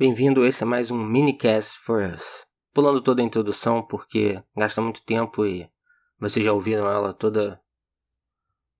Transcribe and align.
Bem-vindo, 0.00 0.46
esse 0.46 0.62
é 0.62 0.66
mais 0.66 0.90
um 0.90 0.96
minicast 0.96 1.78
for 1.78 2.02
us. 2.02 2.46
Pulando 2.72 3.02
toda 3.02 3.20
a 3.20 3.24
introdução 3.26 3.82
porque 3.82 4.42
gasta 4.56 4.80
muito 4.80 5.02
tempo 5.02 5.44
e 5.44 5.70
vocês 6.18 6.42
já 6.42 6.54
ouviram 6.54 6.88
ela 6.88 7.12
toda 7.12 7.60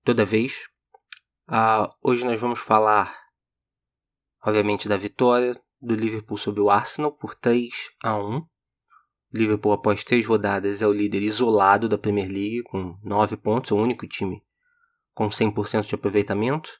toda 0.03 0.25
vez. 0.25 0.63
Uh, 1.47 1.87
hoje 2.01 2.25
nós 2.25 2.41
vamos 2.41 2.57
falar, 2.57 3.15
obviamente, 4.43 4.89
da 4.89 4.97
vitória 4.97 5.55
do 5.79 5.93
Liverpool 5.93 6.37
sobre 6.37 6.59
o 6.59 6.71
Arsenal 6.71 7.11
por 7.11 7.35
3 7.35 7.91
a 8.03 8.17
1. 8.17 8.43
Liverpool, 9.31 9.73
após 9.73 10.03
três 10.03 10.25
rodadas, 10.25 10.81
é 10.81 10.87
o 10.87 10.91
líder 10.91 11.21
isolado 11.21 11.87
da 11.87 11.99
Premier 11.99 12.29
League, 12.29 12.63
com 12.63 12.97
9 13.03 13.37
pontos, 13.37 13.69
o 13.69 13.77
único 13.77 14.07
time 14.07 14.43
com 15.13 15.29
100% 15.29 15.85
de 15.85 15.93
aproveitamento, 15.93 16.71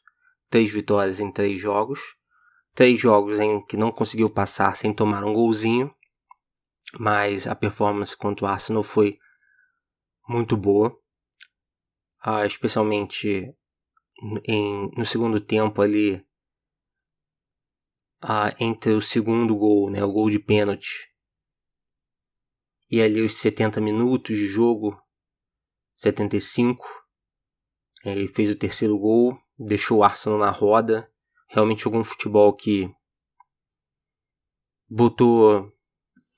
três 0.50 0.72
vitórias 0.72 1.20
em 1.20 1.32
três 1.32 1.62
jogos 1.62 2.20
três 2.74 3.00
jogos 3.00 3.40
em 3.40 3.64
que 3.66 3.78
não 3.78 3.92
conseguiu 3.92 4.32
passar 4.32 4.76
sem 4.76 4.94
tomar 4.94 5.24
um 5.24 5.34
golzinho, 5.34 5.94
mas 7.00 7.48
a 7.48 7.56
performance 7.56 8.16
contra 8.16 8.46
o 8.46 8.48
Arsenal 8.48 8.84
foi 8.84 9.18
muito 10.28 10.56
boa, 10.56 10.98
ah, 12.22 12.46
especialmente 12.46 13.54
em, 14.48 14.92
no 14.96 15.06
segundo 15.06 15.40
tempo 15.40 15.82
ali, 15.82 16.26
ah, 18.22 18.54
entre 18.60 18.94
o 18.94 19.02
segundo 19.02 19.56
gol, 19.56 19.90
né, 19.90 20.04
o 20.04 20.12
gol 20.12 20.30
de 20.30 20.40
pênalti, 20.40 21.12
e 22.90 23.02
ali 23.02 23.22
os 23.22 23.36
70 23.36 23.82
minutos 23.82 24.38
de 24.38 24.46
jogo, 24.46 25.02
75, 25.96 26.86
ele 28.04 28.28
fez 28.28 28.50
o 28.50 28.56
terceiro 28.56 28.98
gol, 28.98 29.38
deixou 29.58 30.00
o 30.00 30.04
Arsenal 30.04 30.40
na 30.40 30.50
roda, 30.50 31.11
realmente 31.52 31.82
jogou 31.82 32.00
um 32.00 32.04
futebol 32.04 32.56
que 32.56 32.90
botou 34.90 35.72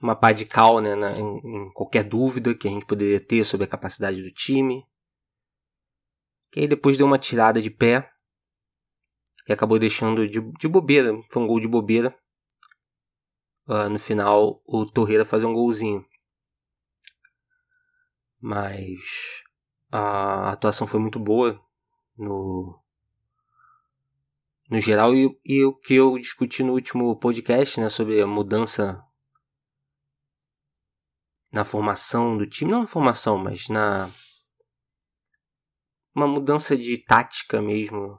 uma 0.01 0.15
pá 0.15 0.31
de 0.31 0.45
cal 0.45 0.81
né, 0.81 0.95
na, 0.95 1.07
em, 1.11 1.37
em, 1.37 1.71
qualquer 1.71 2.03
dúvida 2.03 2.53
que 2.55 2.67
a 2.67 2.71
gente 2.71 2.85
poderia 2.85 3.19
ter 3.19 3.43
sobre 3.45 3.65
a 3.65 3.69
capacidade 3.69 4.21
do 4.21 4.31
time. 4.31 4.85
Que 6.51 6.61
aí 6.61 6.67
depois 6.67 6.97
deu 6.97 7.07
uma 7.07 7.17
tirada 7.17 7.61
de 7.61 7.69
pé 7.69 8.11
e 9.47 9.53
acabou 9.53 9.79
deixando 9.79 10.27
de, 10.27 10.41
de 10.59 10.67
bobeira. 10.67 11.13
Foi 11.31 11.41
um 11.41 11.47
gol 11.47 11.59
de 11.59 11.67
bobeira. 11.67 12.13
Uh, 13.67 13.89
no 13.89 13.97
final, 13.97 14.61
o 14.65 14.85
Torreira 14.85 15.25
fazer 15.25 15.45
um 15.45 15.53
golzinho. 15.53 16.05
Mas 18.41 19.41
a 19.89 20.51
atuação 20.51 20.85
foi 20.85 20.99
muito 20.99 21.17
boa 21.17 21.59
no, 22.17 22.82
no 24.73 24.79
geral 24.79 25.13
e, 25.13 25.29
e 25.45 25.63
o 25.63 25.71
que 25.71 25.93
eu 25.93 26.17
discuti 26.17 26.63
no 26.63 26.73
último 26.73 27.15
podcast, 27.19 27.79
né, 27.79 27.89
sobre 27.89 28.19
a 28.19 28.25
mudança 28.25 28.99
na 31.51 31.63
formação 31.63 32.35
do 32.35 32.49
time, 32.49 32.71
não 32.71 32.81
na 32.81 32.87
formação, 32.87 33.37
mas 33.37 33.69
na 33.69 34.09
uma 36.15 36.25
mudança 36.25 36.75
de 36.75 36.97
tática 36.97 37.61
mesmo, 37.61 38.17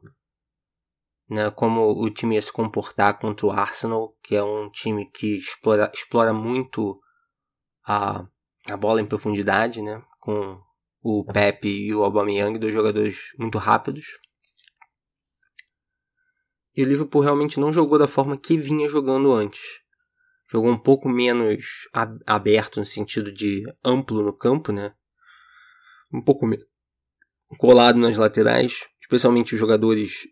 né, 1.29 1.51
como 1.51 1.91
o 1.91 2.09
time 2.09 2.37
ia 2.37 2.43
se 2.43 2.53
comportar 2.53 3.19
contra 3.19 3.47
o 3.47 3.51
Arsenal, 3.51 4.17
que 4.23 4.37
é 4.37 4.45
um 4.45 4.71
time 4.71 5.11
que 5.11 5.35
explora, 5.35 5.91
explora 5.93 6.33
muito 6.33 7.01
a, 7.85 8.25
a 8.71 8.77
bola 8.77 9.01
em 9.01 9.07
profundidade, 9.07 9.83
né, 9.83 10.01
com 10.21 10.57
o 11.03 11.25
Pepe 11.25 11.67
e 11.67 11.93
o 11.93 12.05
Aubameyang, 12.05 12.61
dois 12.61 12.73
jogadores 12.73 13.33
muito 13.41 13.59
rápidos. 13.59 14.07
E 16.77 16.83
o 16.83 16.87
Liverpool 16.87 17.23
realmente 17.23 17.61
não 17.61 17.73
jogou 17.73 17.99
da 17.99 18.09
forma 18.09 18.37
que 18.37 18.59
vinha 18.59 18.89
jogando 18.89 19.33
antes. 19.33 19.81
Jogou 20.51 20.71
um 20.71 20.79
pouco 20.79 21.09
menos 21.09 21.89
aberto 22.27 22.79
no 22.79 22.87
sentido 22.87 23.33
de 23.33 23.65
amplo 23.85 24.23
no 24.23 24.33
campo, 24.33 24.73
né? 24.73 24.95
Um 26.13 26.23
pouco 26.23 26.47
colado 27.57 27.99
nas 27.99 28.17
laterais, 28.17 28.89
especialmente 29.01 29.55
os 29.55 29.61
jogadores 29.61 30.29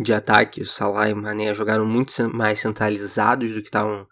de 0.00 0.12
ataque, 0.12 0.64
Salah 0.64 1.08
e 1.08 1.14
Mané 1.14 1.54
jogaram 1.54 1.86
muito 1.86 2.12
mais 2.34 2.60
centralizados 2.60 3.52
do 3.52 3.60
que 3.60 3.68
estavam 3.68 4.06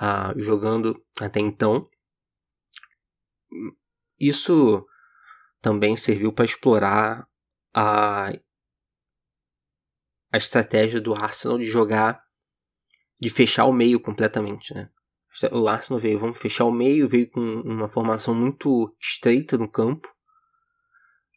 uh, 0.00 0.38
jogando 0.38 1.02
até 1.20 1.40
então. 1.40 1.88
Isso 4.18 4.84
também 5.60 5.96
serviu 5.96 6.32
para 6.32 6.44
explorar 6.44 7.28
a 7.72 8.32
a 10.32 10.36
estratégia 10.36 11.00
do 11.00 11.14
Arsenal 11.14 11.58
de 11.58 11.64
jogar, 11.64 12.22
de 13.18 13.30
fechar 13.30 13.64
o 13.64 13.72
meio 13.72 14.00
completamente, 14.00 14.74
né? 14.74 14.90
O 15.52 15.68
Arsenal 15.68 16.00
veio, 16.00 16.18
vamos 16.18 16.38
fechar 16.38 16.64
o 16.64 16.72
meio, 16.72 17.08
veio 17.08 17.30
com 17.30 17.40
uma 17.40 17.86
formação 17.86 18.34
muito 18.34 18.94
estreita 19.00 19.56
no 19.56 19.70
campo. 19.70 20.12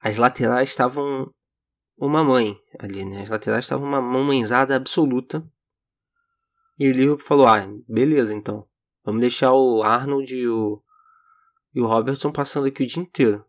As 0.01 0.17
laterais 0.17 0.69
estavam 0.69 1.31
uma 1.97 2.23
mãe 2.23 2.57
ali, 2.79 3.05
né? 3.05 3.21
As 3.21 3.29
laterais 3.29 3.65
estavam 3.65 3.87
uma 3.87 4.01
mamãezada 4.01 4.75
absoluta. 4.75 5.47
E 6.79 6.89
o 6.89 6.91
Liverpool 6.91 7.25
falou: 7.25 7.47
ah, 7.47 7.67
beleza 7.87 8.33
então. 8.33 8.67
Vamos 9.03 9.21
deixar 9.21 9.53
o 9.53 9.83
Arnold 9.83 10.33
e 10.33 10.47
o, 10.47 10.81
e 11.73 11.81
o 11.81 11.85
Robertson 11.85 12.31
passando 12.31 12.67
aqui 12.67 12.83
o 12.83 12.87
dia 12.87 13.03
inteiro. 13.03 13.45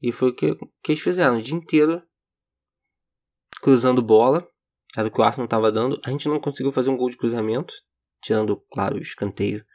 E 0.00 0.12
foi 0.12 0.30
o 0.30 0.34
que, 0.34 0.54
que 0.82 0.92
eles 0.92 1.02
fizeram 1.02 1.38
o 1.38 1.42
dia 1.42 1.56
inteiro 1.56 2.02
cruzando 3.66 4.00
bola, 4.00 4.48
era 4.96 5.08
o 5.08 5.10
que 5.10 5.20
o 5.20 5.24
Arsenal 5.24 5.46
estava 5.46 5.72
dando. 5.72 6.00
A 6.04 6.10
gente 6.10 6.28
não 6.28 6.38
conseguiu 6.38 6.70
fazer 6.70 6.88
um 6.88 6.96
gol 6.96 7.10
de 7.10 7.16
cruzamento, 7.16 7.74
tirando, 8.22 8.56
claro, 8.70 8.94
o 8.94 9.00
escanteio, 9.00 9.66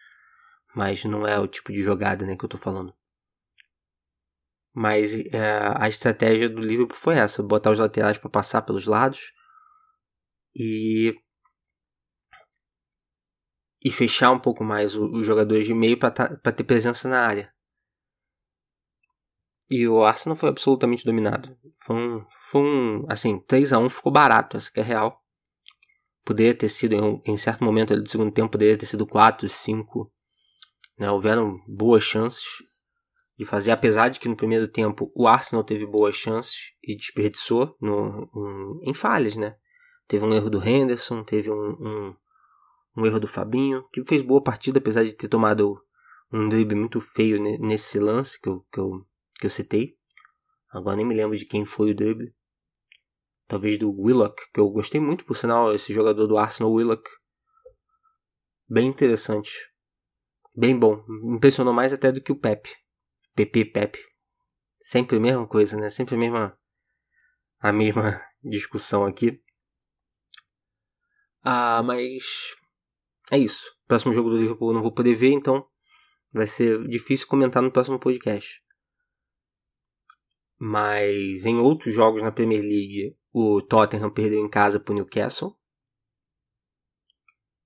mas 0.74 1.04
não 1.04 1.28
é 1.28 1.38
o 1.38 1.46
tipo 1.46 1.74
de 1.74 1.84
jogada 1.84 2.26
né, 2.26 2.38
que 2.38 2.46
eu 2.46 2.48
estou 2.48 2.58
falando. 2.58 2.94
Mas 4.74 5.14
é, 5.34 5.60
a 5.76 5.90
estratégia 5.90 6.48
do 6.48 6.62
Liverpool 6.62 6.98
foi 6.98 7.18
essa: 7.18 7.44
botar 7.44 7.70
os 7.70 7.80
laterais 7.80 8.18
para 8.18 8.30
passar 8.30 8.62
pelos 8.62 8.88
lados 8.88 9.34
e 10.56 11.14
e 13.84 13.92
fechar 13.92 14.32
um 14.32 14.40
pouco 14.40 14.64
mais 14.64 14.96
os 14.96 15.26
jogadores 15.26 15.66
de 15.66 15.74
meio 15.74 16.00
para 16.00 16.12
ter 16.12 16.64
presença 16.64 17.10
na 17.10 17.28
área. 17.28 17.54
E 19.72 19.88
o 19.88 20.04
Arsenal 20.04 20.36
foi 20.36 20.50
absolutamente 20.50 21.06
dominado. 21.06 21.58
Foi 21.86 21.96
um, 21.96 22.26
foi 22.38 22.62
um 22.62 23.06
assim, 23.08 23.40
3 23.40 23.72
a 23.72 23.80
1 23.80 23.90
ficou 23.90 24.12
barato, 24.12 24.58
essa 24.58 24.70
que 24.70 24.82
é 24.82 24.84
real. 24.84 25.18
Poderia 26.26 26.54
ter 26.54 26.68
sido, 26.68 26.94
em, 26.94 27.22
em 27.26 27.38
certo 27.38 27.64
momento 27.64 27.96
do 27.96 28.10
segundo 28.10 28.34
tempo, 28.34 28.52
poderia 28.52 28.78
ter 28.78 28.86
sido 28.86 29.08
4, 29.08 29.48
5. 29.48 30.12
Né? 31.00 31.10
Houveram 31.10 31.58
boas 31.66 32.04
chances 32.04 32.44
de 33.40 33.46
fazer, 33.46 33.72
apesar 33.72 34.10
de 34.10 34.20
que 34.20 34.28
no 34.28 34.36
primeiro 34.36 34.68
tempo 34.68 35.10
o 35.16 35.26
Arsenal 35.26 35.64
teve 35.64 35.86
boas 35.86 36.16
chances 36.16 36.74
e 36.84 36.94
desperdiçou 36.94 37.74
no, 37.80 38.82
em, 38.84 38.94
falhas, 38.94 39.38
né? 39.38 39.56
Teve 40.06 40.26
um 40.26 40.34
erro 40.34 40.50
do 40.50 40.62
Henderson, 40.62 41.24
teve 41.24 41.50
um, 41.50 41.70
um, 41.80 42.16
um 42.98 43.06
erro 43.06 43.22
do 43.22 43.28
Fabinho, 43.28 43.84
que 43.92 44.04
fez 44.04 44.22
boa 44.22 44.44
partida, 44.44 44.80
apesar 44.80 45.06
de 45.06 45.16
ter 45.16 45.30
tomado 45.30 45.82
um 46.32 46.50
drible 46.50 46.78
muito 46.78 47.00
feio 47.00 47.42
nesse 47.60 47.98
lance 48.00 48.40
que 48.40 48.50
eu, 48.50 48.66
que 48.72 48.80
eu 48.80 49.06
que 49.42 49.48
eu 49.48 49.50
citei. 49.50 49.98
Agora 50.70 50.96
nem 50.96 51.06
me 51.06 51.16
lembro 51.16 51.36
de 51.36 51.46
quem 51.46 51.66
foi 51.66 51.92
o 51.92 51.96
drible. 51.96 52.34
Talvez 53.48 53.78
do 53.78 53.92
Willock, 53.92 54.40
que 54.54 54.60
eu 54.60 54.70
gostei 54.70 55.02
muito, 55.02 55.26
por 55.26 55.36
sinal, 55.36 55.74
esse 55.74 55.92
jogador 55.92 56.28
do 56.28 56.38
Arsenal, 56.38 56.72
Willock. 56.72 57.04
Bem 58.70 58.88
interessante. 58.88 59.52
Bem 60.56 60.78
bom. 60.78 61.04
Impressionou 61.36 61.74
mais 61.74 61.92
até 61.92 62.12
do 62.12 62.22
que 62.22 62.32
o 62.32 62.40
Pep. 62.40 62.70
PP 63.36 63.66
Pep. 63.66 63.98
Sempre 64.80 65.18
a 65.18 65.20
mesma 65.20 65.48
coisa, 65.48 65.76
né? 65.76 65.90
Sempre 65.90 66.16
a 66.16 66.18
mesma, 66.18 66.58
a 67.60 67.74
mesma 67.74 68.22
discussão 68.42 69.06
aqui. 69.06 69.44
Ah, 71.44 71.82
mas 71.84 72.24
é 73.32 73.38
isso. 73.38 73.76
Próximo 73.88 74.14
jogo 74.14 74.30
do 74.30 74.38
Liverpool 74.38 74.70
eu 74.70 74.76
não 74.76 74.82
vou 74.82 74.94
poder 74.94 75.16
ver, 75.16 75.32
então 75.32 75.68
vai 76.32 76.48
ser 76.48 76.88
difícil 76.88 77.28
comentar 77.28 77.62
no 77.62 77.72
próximo 77.72 78.00
podcast. 78.00 78.62
Mas 80.64 81.44
em 81.44 81.58
outros 81.58 81.92
jogos 81.92 82.22
na 82.22 82.32
Premier 82.32 82.62
League, 82.62 83.16
o 83.34 83.64
Tottenham 83.64 84.12
perdeu 84.12 84.40
em 84.46 84.48
casa 84.48 84.80
para 84.80 84.92
o 84.92 84.96
Newcastle. 84.96 85.58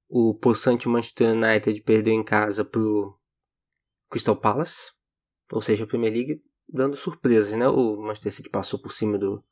O 0.07 0.33
possante 0.33 0.87
Manchester 0.87 1.35
United 1.35 1.81
perdeu 1.81 2.13
em 2.13 2.23
casa 2.23 2.63
para 2.63 2.79
o 2.79 3.13
Crystal 4.09 4.37
Palace. 4.37 4.93
Ou 5.51 5.59
seja, 5.59 5.83
a 5.83 5.87
Premier 5.87 6.13
League 6.13 6.41
dando 6.69 6.95
surpresas, 6.95 7.53
né? 7.55 7.67
O 7.67 7.97
Manchester 7.97 8.31
City 8.31 8.49
passou 8.49 8.81
por 8.81 8.93
cima 8.93 9.17
do, 9.17 9.43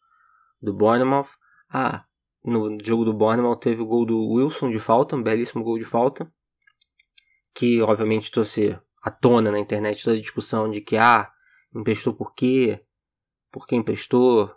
do 0.61 0.73
Bournemouth. 0.73 1.37
Ah, 1.69 2.05
no 2.45 2.77
jogo 2.81 3.03
do 3.03 3.13
Bournemouth 3.13 3.59
teve 3.59 3.81
o 3.81 3.85
gol 3.85 4.05
do 4.05 4.25
Wilson 4.25 4.69
de 4.69 4.79
falta, 4.79 5.17
um 5.17 5.21
belíssimo 5.21 5.65
gol 5.65 5.77
de 5.77 5.83
falta. 5.83 6.31
Que 7.53 7.81
obviamente 7.81 8.31
trouxe 8.31 8.79
à 9.01 9.11
tona 9.11 9.51
na 9.51 9.59
internet 9.59 10.01
toda 10.01 10.15
a 10.15 10.21
discussão 10.21 10.71
de 10.71 10.79
que, 10.79 10.95
ah, 10.95 11.29
emprestou 11.75 12.13
por 12.13 12.33
quê? 12.33 12.81
Porque 13.53 13.75
emprestou, 13.75 14.51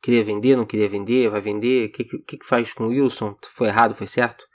queria 0.00 0.24
vender, 0.24 0.56
não 0.56 0.64
queria 0.64 0.88
vender, 0.88 1.28
vai 1.28 1.42
vender, 1.42 1.90
o 1.90 1.92
que, 1.92 2.04
que, 2.04 2.38
que 2.38 2.46
faz 2.46 2.72
com 2.72 2.86
o 2.86 2.88
Wilson? 2.88 3.36
Foi 3.44 3.68
errado, 3.68 3.94
foi 3.94 4.06
certo? 4.06 4.48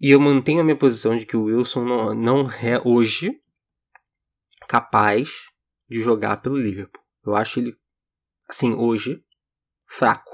E 0.00 0.10
eu 0.10 0.18
mantenho 0.18 0.62
a 0.62 0.64
minha 0.64 0.78
posição 0.78 1.14
de 1.14 1.26
que 1.26 1.36
o 1.36 1.44
Wilson 1.44 1.84
não, 1.84 2.14
não 2.14 2.50
é 2.50 2.80
hoje 2.82 3.38
capaz 4.66 5.50
de 5.86 6.00
jogar 6.00 6.38
pelo 6.38 6.56
Liverpool. 6.56 7.04
Eu 7.26 7.36
acho 7.36 7.60
ele, 7.60 7.78
assim, 8.48 8.72
hoje, 8.72 9.22
fraco. 9.86 10.32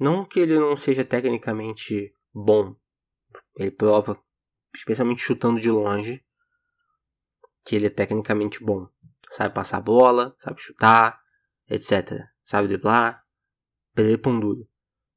Não 0.00 0.24
que 0.24 0.40
ele 0.40 0.58
não 0.58 0.74
seja 0.78 1.04
tecnicamente 1.04 2.16
bom. 2.32 2.74
Ele 3.58 3.70
prova, 3.70 4.18
especialmente 4.74 5.20
chutando 5.20 5.60
de 5.60 5.70
longe, 5.70 6.24
que 7.66 7.76
ele 7.76 7.88
é 7.88 7.90
tecnicamente 7.90 8.64
bom. 8.64 8.88
Sabe 9.34 9.52
passar 9.52 9.80
bola, 9.80 10.32
sabe 10.38 10.62
chutar, 10.62 11.20
etc. 11.68 12.22
Sabe 12.44 12.68
driblar, 12.68 13.20
perder. 13.92 14.20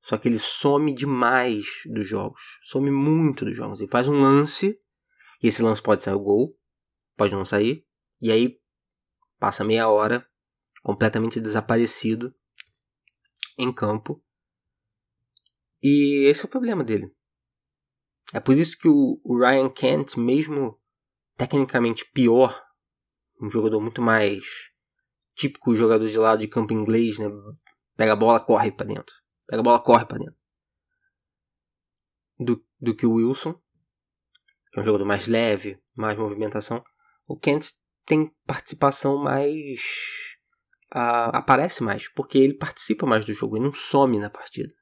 Só 0.01 0.17
que 0.17 0.27
ele 0.27 0.39
some 0.39 0.91
demais 0.91 1.83
dos 1.85 2.07
jogos. 2.07 2.57
Some 2.63 2.89
muito 2.89 3.45
dos 3.45 3.55
jogos. 3.55 3.79
Ele 3.79 3.91
faz 3.91 4.07
um 4.07 4.19
lance, 4.19 4.81
e 5.39 5.47
esse 5.47 5.61
lance 5.61 5.83
pode 5.83 6.01
sair 6.01 6.15
o 6.15 6.19
gol, 6.19 6.57
pode 7.15 7.35
não 7.35 7.45
sair, 7.45 7.85
e 8.19 8.31
aí 8.31 8.59
passa 9.37 9.63
meia 9.63 9.87
hora 9.87 10.27
completamente 10.81 11.39
desaparecido 11.39 12.33
em 13.55 13.71
campo. 13.71 14.19
E 15.79 16.25
esse 16.27 16.43
é 16.43 16.47
o 16.47 16.49
problema 16.49 16.83
dele. 16.83 17.15
É 18.33 18.39
por 18.39 18.57
isso 18.57 18.75
que 18.79 18.89
o, 18.89 19.21
Ryan 19.37 19.69
Kent, 19.69 20.17
mesmo 20.17 20.81
tecnicamente 21.35 22.03
pior, 22.11 22.66
um 23.42 23.50
jogador 23.50 23.80
muito 23.80 24.01
mais 24.01 24.45
típico 25.36 25.75
jogador 25.75 26.06
de 26.06 26.18
lado 26.18 26.39
de 26.39 26.48
campo 26.48 26.74
inglês, 26.74 27.19
né? 27.19 27.28
Pega 27.95 28.13
a 28.13 28.16
bola, 28.16 28.39
corre 28.39 28.72
para 28.72 28.88
dentro. 28.88 29.16
Pega 29.45 29.62
a 29.62 29.63
bola, 29.63 29.80
corre 29.80 30.06
para 30.06 30.18
dentro. 30.18 30.36
Do, 32.39 32.63
do 32.80 32.95
que 32.95 33.06
o 33.06 33.13
Wilson, 33.13 33.60
é 34.75 34.80
um 34.80 34.84
jogador 34.84 35.06
mais 35.06 35.28
leve, 35.28 35.81
mais 35.95 36.18
movimentação. 36.18 36.84
O 37.28 37.38
Kent 37.38 37.72
tem 38.06 38.31
participação 38.45 39.18
mais. 39.18 39.81
Uh, 40.94 41.34
aparece 41.34 41.84
mais, 41.84 42.07
porque 42.13 42.38
ele 42.38 42.54
participa 42.54 43.06
mais 43.06 43.25
do 43.25 43.34
jogo, 43.34 43.57
ele 43.57 43.66
não 43.66 43.74
some 43.74 44.18
na 44.18 44.30
partida. 44.30 44.74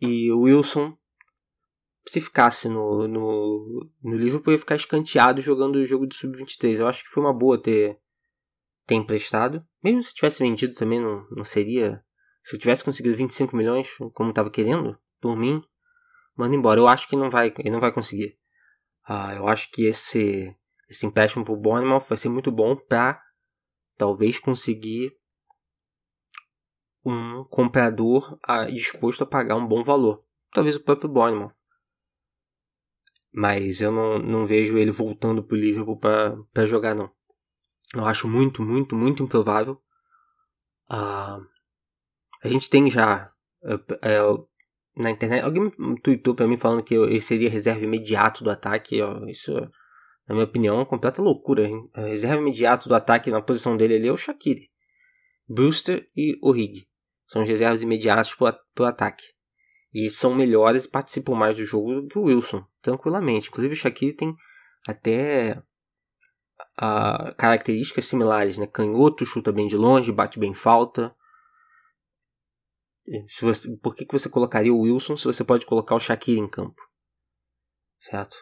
E 0.00 0.30
o 0.30 0.42
Wilson, 0.42 0.96
se 2.06 2.20
ficasse 2.20 2.68
no, 2.68 3.06
no, 3.06 3.90
no 4.02 4.16
Liverpool, 4.16 4.52
ia 4.52 4.58
ficar 4.58 4.74
escanteado 4.74 5.40
jogando 5.40 5.76
o 5.76 5.84
jogo 5.84 6.06
de 6.06 6.14
sub-23. 6.14 6.80
Eu 6.80 6.88
acho 6.88 7.04
que 7.04 7.10
foi 7.10 7.22
uma 7.22 7.32
boa 7.32 7.60
ter, 7.60 7.98
ter 8.86 8.94
emprestado. 8.94 9.64
Mesmo 9.82 10.02
se 10.02 10.14
tivesse 10.14 10.42
vendido 10.42 10.74
também, 10.74 11.00
não, 11.00 11.26
não 11.30 11.44
seria. 11.44 12.02
Se 12.42 12.56
eu 12.56 12.60
tivesse 12.60 12.82
conseguido 12.82 13.16
25 13.16 13.54
milhões, 13.56 13.88
como 14.14 14.30
estava 14.30 14.50
querendo, 14.50 14.98
por 15.20 15.36
mim, 15.36 15.62
manda 16.36 16.56
embora. 16.56 16.80
Eu 16.80 16.88
acho 16.88 17.08
que 17.08 17.16
não 17.16 17.30
vai, 17.30 17.52
ele 17.58 17.70
não 17.70 17.80
vai 17.80 17.92
conseguir. 17.92 18.38
Uh, 19.08 19.36
eu 19.36 19.48
acho 19.48 19.70
que 19.70 19.84
esse 19.84 20.56
esse 20.88 21.06
empréstimo 21.06 21.44
para 21.44 21.54
o 21.54 21.56
Bournemouth 21.56 22.08
vai 22.08 22.18
ser 22.18 22.28
muito 22.28 22.50
bom 22.50 22.74
para 22.74 23.22
talvez 23.96 24.40
conseguir 24.40 25.16
um 27.06 27.44
comprador 27.44 28.36
disposto 28.72 29.22
a 29.22 29.26
pagar 29.26 29.54
um 29.54 29.66
bom 29.66 29.84
valor. 29.84 30.24
Talvez 30.52 30.74
o 30.74 30.82
próprio 30.82 31.08
Bournemouth. 31.08 31.54
Mas 33.32 33.80
eu 33.80 33.92
não, 33.92 34.18
não 34.18 34.46
vejo 34.46 34.76
ele 34.76 34.90
voltando 34.90 35.42
para 35.42 35.56
o 35.56 35.60
Liverpool 35.60 35.98
para 35.98 36.66
jogar, 36.66 36.94
não. 36.94 37.10
Eu 37.94 38.04
acho 38.04 38.28
muito, 38.28 38.62
muito, 38.62 38.94
muito 38.94 39.22
improvável. 39.22 39.74
Uh, 40.90 41.44
a 42.42 42.48
gente 42.48 42.68
tem 42.68 42.88
já 42.88 43.30
uh, 43.64 44.48
na 44.96 45.10
internet. 45.10 45.44
Alguém 45.44 45.70
tweetou 46.02 46.34
para 46.34 46.46
mim 46.46 46.56
falando 46.56 46.82
que 46.82 46.94
ele 46.94 47.20
seria 47.20 47.50
reserva 47.50 47.84
imediato 47.84 48.42
do 48.42 48.50
ataque. 48.50 48.98
isso 49.28 49.52
na 50.30 50.34
minha 50.34 50.44
opinião, 50.44 50.84
completa 50.84 51.20
loucura. 51.20 51.66
Hein? 51.66 51.90
A 51.92 52.02
reserva 52.02 52.40
imediato 52.40 52.88
do 52.88 52.94
ataque 52.94 53.32
na 53.32 53.42
posição 53.42 53.76
dele 53.76 53.96
ali 53.96 54.06
é 54.06 54.12
o 54.12 54.16
Shaqiri. 54.16 54.70
Brewster 55.48 56.08
e 56.16 56.38
Origi. 56.40 56.86
São 57.26 57.42
os 57.42 57.48
reservas 57.48 57.82
imediatos 57.82 58.34
para 58.34 58.56
o 58.78 58.84
ataque. 58.84 59.24
E 59.92 60.08
são 60.08 60.34
melhores 60.34 60.84
e 60.84 60.88
participam 60.88 61.34
mais 61.34 61.56
do 61.56 61.64
jogo 61.64 62.02
do 62.02 62.08
que 62.08 62.18
o 62.18 62.24
Wilson, 62.24 62.64
tranquilamente. 62.80 63.48
Inclusive 63.48 63.74
o 63.74 63.76
Shaqiri 63.76 64.12
tem 64.12 64.36
até 64.86 65.60
características 67.36 68.04
similares, 68.04 68.58
né? 68.58 68.66
Canhoto, 68.66 69.26
chuta 69.26 69.52
bem 69.52 69.66
de 69.66 69.76
longe, 69.76 70.12
bate 70.12 70.38
bem 70.38 70.54
falta. 70.54 71.14
Você, 73.40 73.76
por 73.78 73.94
que, 73.94 74.06
que 74.06 74.12
você 74.12 74.28
colocaria 74.28 74.72
o 74.72 74.80
Wilson 74.80 75.16
se 75.16 75.24
você 75.24 75.42
pode 75.42 75.66
colocar 75.66 75.96
o 75.96 76.00
Shaqiri 76.00 76.38
em 76.38 76.48
campo? 76.48 76.80
Certo? 77.98 78.36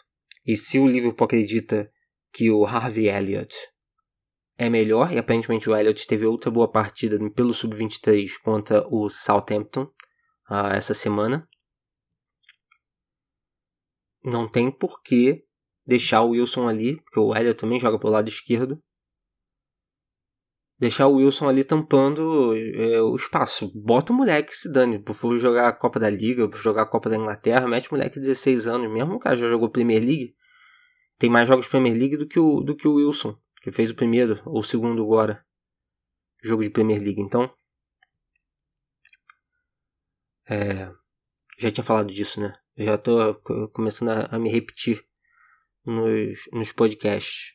E 0.47 0.57
se 0.57 0.79
o 0.79 0.87
Liverpool 0.87 1.25
acredita 1.25 1.91
que 2.33 2.51
o 2.51 2.65
Harvey 2.67 3.09
Elliott 3.09 3.57
é 4.59 4.69
melhor, 4.69 5.13
e 5.13 5.19
aparentemente 5.19 5.71
o 5.71 5.75
Elliott 5.75 6.07
teve 6.07 6.27
outra 6.27 6.51
boa 6.51 6.71
partida 6.71 7.19
pelo 7.31 7.55
Sub-23 7.55 8.29
contra 8.43 8.87
o 8.89 9.09
Southampton 9.09 9.89
uh, 10.51 10.75
essa 10.75 10.95
semana, 10.95 11.49
não 14.23 14.49
tem 14.49 14.71
por 14.71 15.03
que 15.03 15.45
deixar 15.87 16.23
o 16.23 16.31
Wilson 16.31 16.69
ali, 16.69 17.01
porque 17.03 17.21
o 17.21 17.35
Elliott 17.35 17.59
também 17.59 17.81
joga 17.81 17.99
pelo 17.99 18.13
lado 18.13 18.29
esquerdo, 18.29 18.83
deixar 20.79 21.09
o 21.09 21.17
Wilson 21.17 21.49
ali 21.49 21.65
tampando 21.65 22.55
é, 22.55 23.03
o 23.03 23.17
espaço. 23.17 23.73
Bota 23.75 24.13
o 24.13 24.17
moleque 24.17 24.55
se 24.55 24.71
dane. 24.71 25.03
For 25.15 25.37
jogar 25.39 25.69
a 25.69 25.73
Copa 25.73 25.99
da 25.99 26.09
Liga, 26.09 26.49
jogar 26.55 26.83
a 26.83 26.87
Copa 26.87 27.11
da 27.11 27.17
Inglaterra, 27.17 27.67
mete 27.67 27.89
o 27.89 27.95
moleque 27.95 28.21
de 28.21 28.27
16 28.27 28.69
anos 28.69 28.93
mesmo. 28.93 29.15
O 29.15 29.19
cara 29.19 29.35
já 29.35 29.49
jogou 29.49 29.71
Premier 29.71 30.01
League. 30.01 30.35
Tem 31.19 31.29
mais 31.29 31.49
jogos 31.49 31.67
Premier 31.67 31.95
League 31.97 32.17
do 32.17 32.29
que 32.29 32.39
o, 32.39 32.61
do 32.61 32.77
que 32.77 32.87
o 32.87 32.95
Wilson, 32.95 33.37
que 33.61 33.73
fez 33.73 33.91
o 33.91 33.95
primeiro 33.95 34.41
ou 34.47 34.61
o 34.61 34.63
segundo 34.63 35.03
agora. 35.03 35.45
Jogo 36.43 36.63
de 36.63 36.71
Premier 36.71 37.03
League. 37.03 37.21
Então. 37.21 37.51
É, 40.49 40.91
já 41.59 41.71
tinha 41.71 41.85
falado 41.85 42.13
disso, 42.13 42.41
né? 42.41 42.55
Eu 42.77 42.87
já 42.87 42.99
tô 42.99 43.35
começando 43.73 44.11
a, 44.11 44.29
a 44.31 44.39
me 44.39 44.49
repetir 44.49 45.05
nos, 45.85 46.39
nos 46.53 46.73
podcasts. 46.73 47.55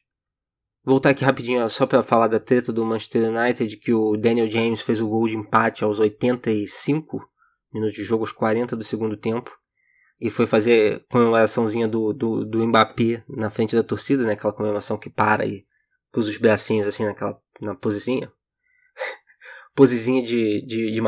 Voltar 0.84 1.12
aqui 1.12 1.24
rapidinho 1.24 1.68
só 1.70 1.86
para 1.86 2.04
falar 2.04 2.28
da 2.28 2.40
treta 2.40 2.74
do 2.74 2.84
Manchester 2.84 3.32
United, 3.32 3.78
que 3.78 3.94
o 3.94 4.18
Daniel 4.18 4.50
James 4.50 4.82
fez 4.82 5.00
o 5.00 5.08
gol 5.08 5.28
de 5.28 5.38
empate 5.38 5.84
aos 5.84 6.00
85 6.00 7.26
minutos 7.74 7.96
de 7.96 8.04
jogo, 8.04 8.24
aos 8.24 8.34
40 8.34 8.76
do 8.76 8.84
segundo 8.84 9.16
tempo. 9.16 9.50
E 10.20 10.30
foi 10.30 10.46
fazer 10.46 11.06
comemoraçãozinha 11.10 11.88
do, 11.88 12.14
do, 12.14 12.46
do 12.46 12.68
Mbappé 12.68 13.24
na 13.30 13.50
frente 13.50 13.76
da 13.76 13.84
torcida, 13.84 14.26
né? 14.26 14.34
Aquela 14.34 14.54
comemoração 14.54 14.98
que 14.98 15.10
para 15.10 15.46
e 15.46 15.66
cruza 16.12 16.30
os 16.30 16.38
bracinhos 16.38 16.86
assim 16.86 17.06
naquela 17.06 17.42
na 17.62 17.76
posezinha. 17.76 18.32
posezinha 19.74 20.22
de, 20.22 20.66
de, 20.66 20.92
de. 20.92 21.02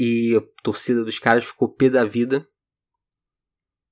E 0.00 0.34
a 0.34 0.40
torcida 0.62 1.04
dos 1.04 1.18
caras 1.18 1.44
ficou 1.44 1.68
pé 1.68 1.90
da 1.90 2.06
vida. 2.06 2.48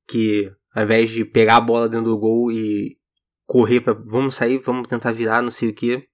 Que 0.09 0.51
ao 0.75 0.85
invés 0.85 1.11
de 1.11 1.23
pegar 1.23 1.57
a 1.57 1.61
bola 1.61 1.87
dentro 1.87 2.07
do 2.07 2.19
gol 2.19 2.51
e 2.51 2.97
correr 3.45 3.83
para 3.83 3.93
vamos 3.93 4.35
sair, 4.35 4.57
vamos 4.57 4.89
tentar 4.89 5.13
virar, 5.13 5.43
não 5.43 5.51
sei 5.51 5.69
o 5.69 5.75
que. 5.75 6.09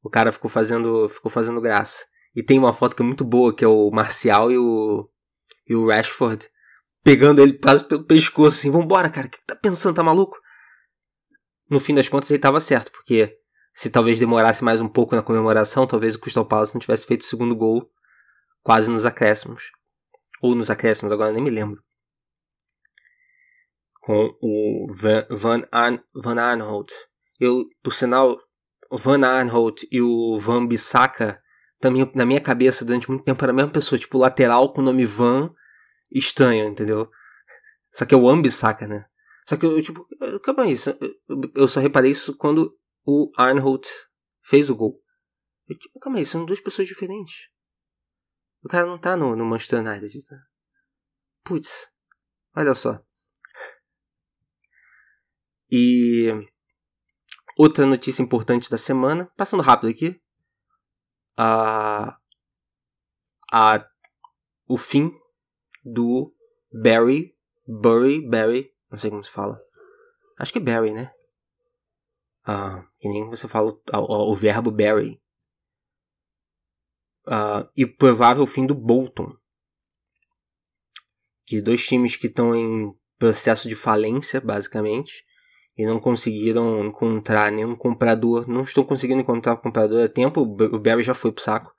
O 0.00 0.08
cara 0.08 0.30
ficou 0.30 0.48
fazendo, 0.48 1.08
ficou 1.08 1.28
fazendo 1.28 1.60
graça. 1.60 2.06
E 2.36 2.42
tem 2.42 2.56
uma 2.56 2.72
foto 2.72 2.94
que 2.94 3.02
é 3.02 3.04
muito 3.04 3.24
boa, 3.24 3.52
que 3.52 3.64
é 3.64 3.68
o 3.68 3.90
Marcial 3.90 4.52
e 4.52 4.58
o, 4.58 5.10
e 5.66 5.74
o 5.74 5.88
Rashford 5.88 6.48
pegando 7.02 7.40
ele 7.40 7.52
quase 7.52 7.84
pelo 7.84 8.04
pescoço 8.04 8.56
assim, 8.58 8.70
vambora, 8.70 9.08
cara, 9.08 9.28
o 9.28 9.30
que 9.30 9.38
tá 9.46 9.54
pensando, 9.54 9.94
tá 9.94 10.02
maluco? 10.02 10.36
No 11.70 11.78
fim 11.78 11.94
das 11.94 12.08
contas 12.08 12.28
ele 12.32 12.40
tava 12.40 12.58
certo, 12.58 12.90
porque 12.90 13.32
se 13.72 13.90
talvez 13.90 14.18
demorasse 14.18 14.64
mais 14.64 14.80
um 14.80 14.88
pouco 14.88 15.14
na 15.14 15.22
comemoração, 15.22 15.86
talvez 15.86 16.16
o 16.16 16.18
Crystal 16.18 16.44
Palace 16.44 16.74
não 16.74 16.80
tivesse 16.80 17.06
feito 17.06 17.20
o 17.20 17.24
segundo 17.24 17.54
gol 17.54 17.88
quase 18.66 18.90
nos 18.90 19.06
acréscimos. 19.06 19.70
Ou 20.42 20.54
nos 20.54 20.70
acréscimos, 20.70 21.12
agora 21.12 21.32
nem 21.32 21.42
me 21.42 21.50
lembro 21.50 21.80
com 24.06 24.38
o 24.40 24.86
Van, 24.88 25.26
Van, 25.28 25.98
Van 26.14 26.40
Arnholt. 26.40 26.92
Eu, 27.40 27.64
por 27.82 27.92
sinal, 27.92 28.38
o 28.88 28.96
Van 28.96 29.26
Arnholt 29.26 29.82
e 29.90 30.00
o 30.00 30.38
Van 30.38 30.64
Bissaka, 30.64 31.42
também 31.80 32.08
na 32.14 32.24
minha 32.24 32.40
cabeça 32.40 32.84
durante 32.84 33.10
muito 33.10 33.24
tempo 33.24 33.44
era 33.44 33.50
a 33.50 33.54
mesma 33.54 33.72
pessoa, 33.72 33.98
tipo 33.98 34.16
lateral 34.16 34.72
com 34.72 34.80
o 34.80 34.84
nome 34.84 35.04
Van 35.04 35.52
estranho, 36.12 36.68
entendeu? 36.68 37.10
Só 37.90 38.06
que 38.06 38.14
é 38.14 38.16
o 38.16 38.28
Ambissaca, 38.28 38.86
né? 38.86 39.06
Só 39.44 39.56
que 39.56 39.66
eu, 39.66 39.82
tipo, 39.82 40.06
calma 40.44 40.62
aí, 40.62 40.76
eu 41.56 41.66
só 41.66 41.80
reparei 41.80 42.12
isso 42.12 42.36
quando 42.36 42.78
o 43.04 43.32
Arnholt 43.36 43.88
fez 44.44 44.70
o 44.70 44.76
gol. 44.76 45.02
Eu, 45.68 45.76
tipo, 45.76 45.98
calma 45.98 46.18
aí, 46.18 46.24
são 46.24 46.46
duas 46.46 46.60
pessoas 46.60 46.86
diferentes. 46.86 47.48
O 48.66 48.68
cara 48.68 48.84
não 48.84 48.98
tá 48.98 49.16
no, 49.16 49.36
no 49.36 49.44
Manchester 49.44 49.78
United, 49.78 50.26
tá? 50.26 50.44
Putz, 51.44 51.88
olha 52.52 52.74
só. 52.74 53.00
E 55.70 56.32
outra 57.56 57.86
notícia 57.86 58.24
importante 58.24 58.68
da 58.68 58.76
semana, 58.76 59.30
passando 59.36 59.62
rápido 59.62 59.88
aqui, 59.88 60.20
a, 61.36 62.18
a, 63.52 63.88
o 64.66 64.76
fim 64.76 65.12
do 65.84 66.34
Barry, 66.72 67.38
Bury, 67.68 68.28
Barry, 68.28 68.74
não 68.90 68.98
sei 68.98 69.10
como 69.10 69.22
se 69.22 69.30
fala. 69.30 69.62
Acho 70.40 70.52
que 70.52 70.58
é 70.58 70.62
Barry, 70.62 70.92
né? 70.92 71.12
Ah, 72.44 72.84
que 72.98 73.08
nem 73.08 73.30
você 73.30 73.46
fala 73.46 73.70
o, 73.70 73.80
o, 73.92 74.32
o 74.32 74.34
verbo 74.34 74.72
Barry. 74.72 75.22
Ah, 77.26 77.68
e 77.76 77.86
provável 77.86 78.46
fim 78.46 78.66
do 78.66 78.74
Bolton. 78.74 79.32
Que 81.44 81.60
dois 81.60 81.84
times 81.84 82.16
que 82.16 82.26
estão 82.26 82.54
em 82.54 82.92
processo 83.18 83.68
de 83.68 83.74
falência, 83.74 84.40
basicamente, 84.40 85.24
e 85.76 85.84
não 85.84 86.00
conseguiram 86.00 86.84
encontrar 86.86 87.52
nenhum 87.52 87.76
comprador, 87.76 88.48
não 88.48 88.62
estão 88.62 88.84
conseguindo 88.84 89.20
encontrar 89.20 89.56
comprador 89.56 90.04
a 90.04 90.08
tempo, 90.08 90.40
o 90.40 90.78
Barry 90.78 91.02
já 91.02 91.14
foi 91.14 91.32
pro 91.32 91.42
saco. 91.42 91.74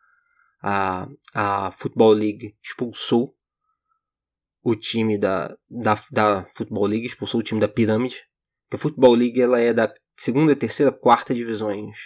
A, 0.62 1.08
a 1.34 1.72
Football 1.72 2.12
League 2.13 2.56
expulsou 2.62 3.36
o 4.63 4.75
time 4.75 5.18
da, 5.18 5.56
da, 5.70 5.98
da 6.12 6.50
Football 6.56 6.88
League, 6.88 7.06
expulsou 7.06 7.39
o 7.39 7.44
time 7.44 7.60
da 7.60 7.68
Pirâmide. 7.68 8.24
A 8.72 8.77
Football 8.77 9.13
League 9.13 9.42
ela 9.42 9.60
é 9.60 9.74
da 9.74 9.92
segunda, 10.16 10.56
terceira, 10.56 10.92
quarta 10.92 11.34
divisões. 11.34 11.98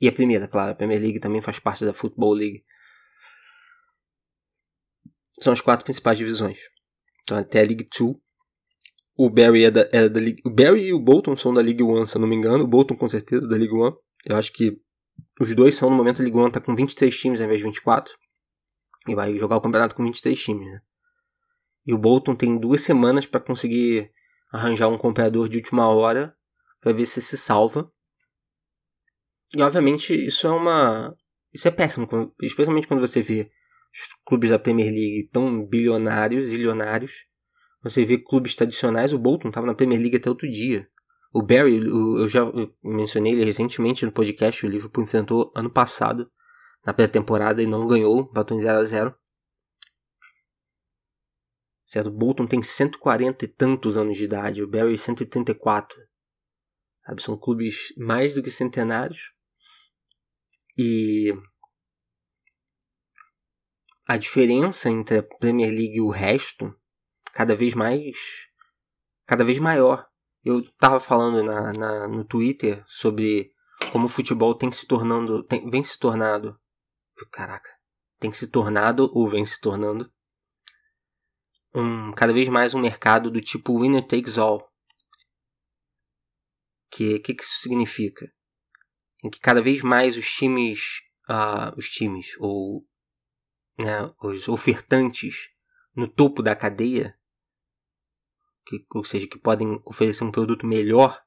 E 0.00 0.08
a 0.08 0.12
primeira, 0.12 0.48
claro, 0.48 0.72
a 0.72 0.74
Premier 0.74 1.00
League 1.00 1.20
também 1.20 1.40
faz 1.40 1.58
parte 1.58 1.84
da 1.84 1.94
Football 1.94 2.32
League. 2.32 2.64
São 5.40 5.52
as 5.52 5.60
quatro 5.60 5.84
principais 5.84 6.18
divisões. 6.18 6.58
Então 7.22 7.38
até 7.38 7.60
a 7.60 7.64
League 7.64 7.88
2 7.98 8.16
o 9.16 9.30
Barry 9.30 9.64
é 9.64 9.70
da, 9.70 9.88
é 9.92 10.08
da 10.08 10.20
League. 10.20 10.42
O 10.44 10.50
Barry 10.50 10.86
e 10.86 10.92
o 10.92 10.98
Bolton 10.98 11.36
são 11.36 11.54
da 11.54 11.60
League 11.60 11.82
One, 11.82 12.06
se 12.06 12.16
eu 12.16 12.20
não 12.20 12.28
me 12.28 12.34
engano. 12.34 12.64
O 12.64 12.66
Bolton, 12.66 12.96
com 12.96 13.08
certeza, 13.08 13.46
da 13.46 13.56
League 13.56 13.72
One. 13.72 13.94
Eu 14.24 14.36
acho 14.36 14.52
que 14.52 14.76
os 15.40 15.54
dois 15.54 15.74
são, 15.74 15.88
no 15.88 15.96
momento, 15.96 16.20
a 16.20 16.24
League 16.24 16.36
One 16.36 16.50
tá 16.50 16.60
com 16.60 16.74
23 16.74 17.16
times 17.16 17.40
ao 17.40 17.46
invés 17.46 17.60
de 17.60 17.66
24. 17.66 18.12
E 19.06 19.14
vai 19.14 19.36
jogar 19.36 19.56
o 19.56 19.60
campeonato 19.60 19.94
com 19.94 20.02
23 20.02 20.40
times, 20.40 20.66
né? 20.66 20.80
E 21.86 21.92
o 21.92 21.98
Bolton 21.98 22.34
tem 22.34 22.58
duas 22.58 22.80
semanas 22.80 23.26
para 23.26 23.40
conseguir 23.40 24.10
arranjar 24.50 24.88
um 24.88 24.98
comprador 24.98 25.48
de 25.48 25.58
última 25.58 25.86
hora 25.88 26.34
para 26.80 26.92
ver 26.92 27.04
se 27.04 27.20
se 27.20 27.36
salva. 27.36 27.88
E 29.56 29.62
obviamente 29.62 30.14
isso 30.14 30.46
é 30.46 30.50
uma. 30.50 31.16
Isso 31.52 31.68
é 31.68 31.70
péssimo, 31.70 32.08
especialmente 32.40 32.88
quando 32.88 33.00
você 33.00 33.20
vê 33.20 33.50
os 33.92 34.08
clubes 34.24 34.50
da 34.50 34.58
Premier 34.58 34.90
League 34.90 35.28
tão 35.32 35.64
bilionários, 35.64 36.46
zilionários, 36.46 37.26
você 37.80 38.04
vê 38.04 38.18
clubes 38.18 38.56
tradicionais, 38.56 39.12
o 39.12 39.18
Bolton 39.18 39.48
estava 39.48 39.66
na 39.66 39.74
Premier 39.74 40.00
League 40.00 40.16
até 40.16 40.28
outro 40.28 40.50
dia. 40.50 40.88
O 41.32 41.42
Barry, 41.42 41.76
eu 41.76 42.28
já 42.28 42.42
mencionei 42.82 43.32
ele 43.32 43.44
recentemente 43.44 44.06
no 44.06 44.12
podcast, 44.12 44.64
o 44.64 44.68
Liverpool 44.68 45.04
enfrentou 45.04 45.52
ano 45.54 45.70
passado, 45.70 46.30
na 46.84 46.92
pré-temporada, 46.92 47.62
e 47.62 47.66
não 47.66 47.86
ganhou, 47.86 48.30
bateu 48.32 48.56
em 48.56 48.60
0 48.60 48.78
a 48.78 48.84
0 48.84 49.14
Certo? 51.84 52.06
O 52.06 52.12
Bolton 52.12 52.46
tem 52.46 52.62
140 52.62 53.44
e 53.44 53.48
tantos 53.48 53.96
anos 53.96 54.16
de 54.16 54.24
idade, 54.24 54.62
o 54.62 54.68
Barry 54.68 54.96
134. 54.96 55.96
São 57.18 57.36
clubes 57.36 57.92
mais 57.96 58.34
do 58.34 58.42
que 58.42 58.50
centenários. 58.50 59.32
E 60.76 61.32
a 64.06 64.16
diferença 64.16 64.90
entre 64.90 65.18
a 65.18 65.22
Premier 65.22 65.70
League 65.70 65.96
e 65.96 66.00
o 66.00 66.10
resto 66.10 66.74
cada 67.32 67.54
vez 67.54 67.74
mais. 67.74 68.16
cada 69.26 69.44
vez 69.44 69.58
maior. 69.58 70.08
Eu 70.42 70.62
tava 70.72 71.00
falando 71.00 71.42
na, 71.42 71.72
na 71.72 72.08
no 72.08 72.24
Twitter 72.24 72.84
sobre 72.86 73.52
como 73.92 74.06
o 74.06 74.08
futebol 74.08 74.54
tem 74.54 74.70
se 74.70 74.86
tornando. 74.86 75.42
Tem, 75.44 75.68
vem 75.70 75.82
se 75.82 75.98
tornado. 75.98 76.58
Caraca. 77.30 77.70
Tem 78.18 78.32
se 78.32 78.48
tornado 78.48 79.10
ou 79.14 79.28
vem 79.28 79.44
se 79.44 79.60
tornando 79.60 80.10
um 81.74 82.12
cada 82.12 82.32
vez 82.32 82.48
mais 82.48 82.74
um 82.74 82.80
mercado 82.80 83.30
do 83.30 83.40
tipo 83.40 83.80
winner 83.80 84.06
takes 84.06 84.38
all. 84.38 84.72
Que 86.90 87.18
que, 87.18 87.34
que 87.34 87.42
isso 87.42 87.60
significa? 87.60 88.32
Em 89.22 89.30
que 89.30 89.40
cada 89.40 89.60
vez 89.62 89.82
mais 89.82 90.16
os 90.16 90.30
times, 90.30 91.00
uh, 91.28 91.76
os 91.76 91.88
times 91.88 92.36
ou 92.38 92.86
né, 93.78 94.10
os 94.22 94.48
ofertantes 94.48 95.50
no 95.94 96.08
topo 96.08 96.42
da 96.42 96.54
cadeia 96.54 97.18
que, 98.64 98.84
ou 98.94 99.04
seja, 99.04 99.26
que 99.26 99.38
podem 99.38 99.80
oferecer 99.84 100.24
um 100.24 100.32
produto 100.32 100.66
melhor, 100.66 101.22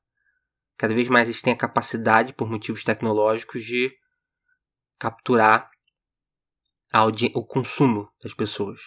cada 0.78 0.94
vez 0.94 1.08
mais 1.10 1.28
eles 1.28 1.42
têm 1.42 1.54
a 1.54 1.58
capacidade, 1.58 2.34
por 2.34 2.50
motivos 2.50 2.84
tecnológicos, 2.84 3.64
de 3.64 3.96
capturar 4.98 5.70
o 7.36 7.46
consumo 7.46 8.12
das 8.22 8.34
pessoas. 8.34 8.82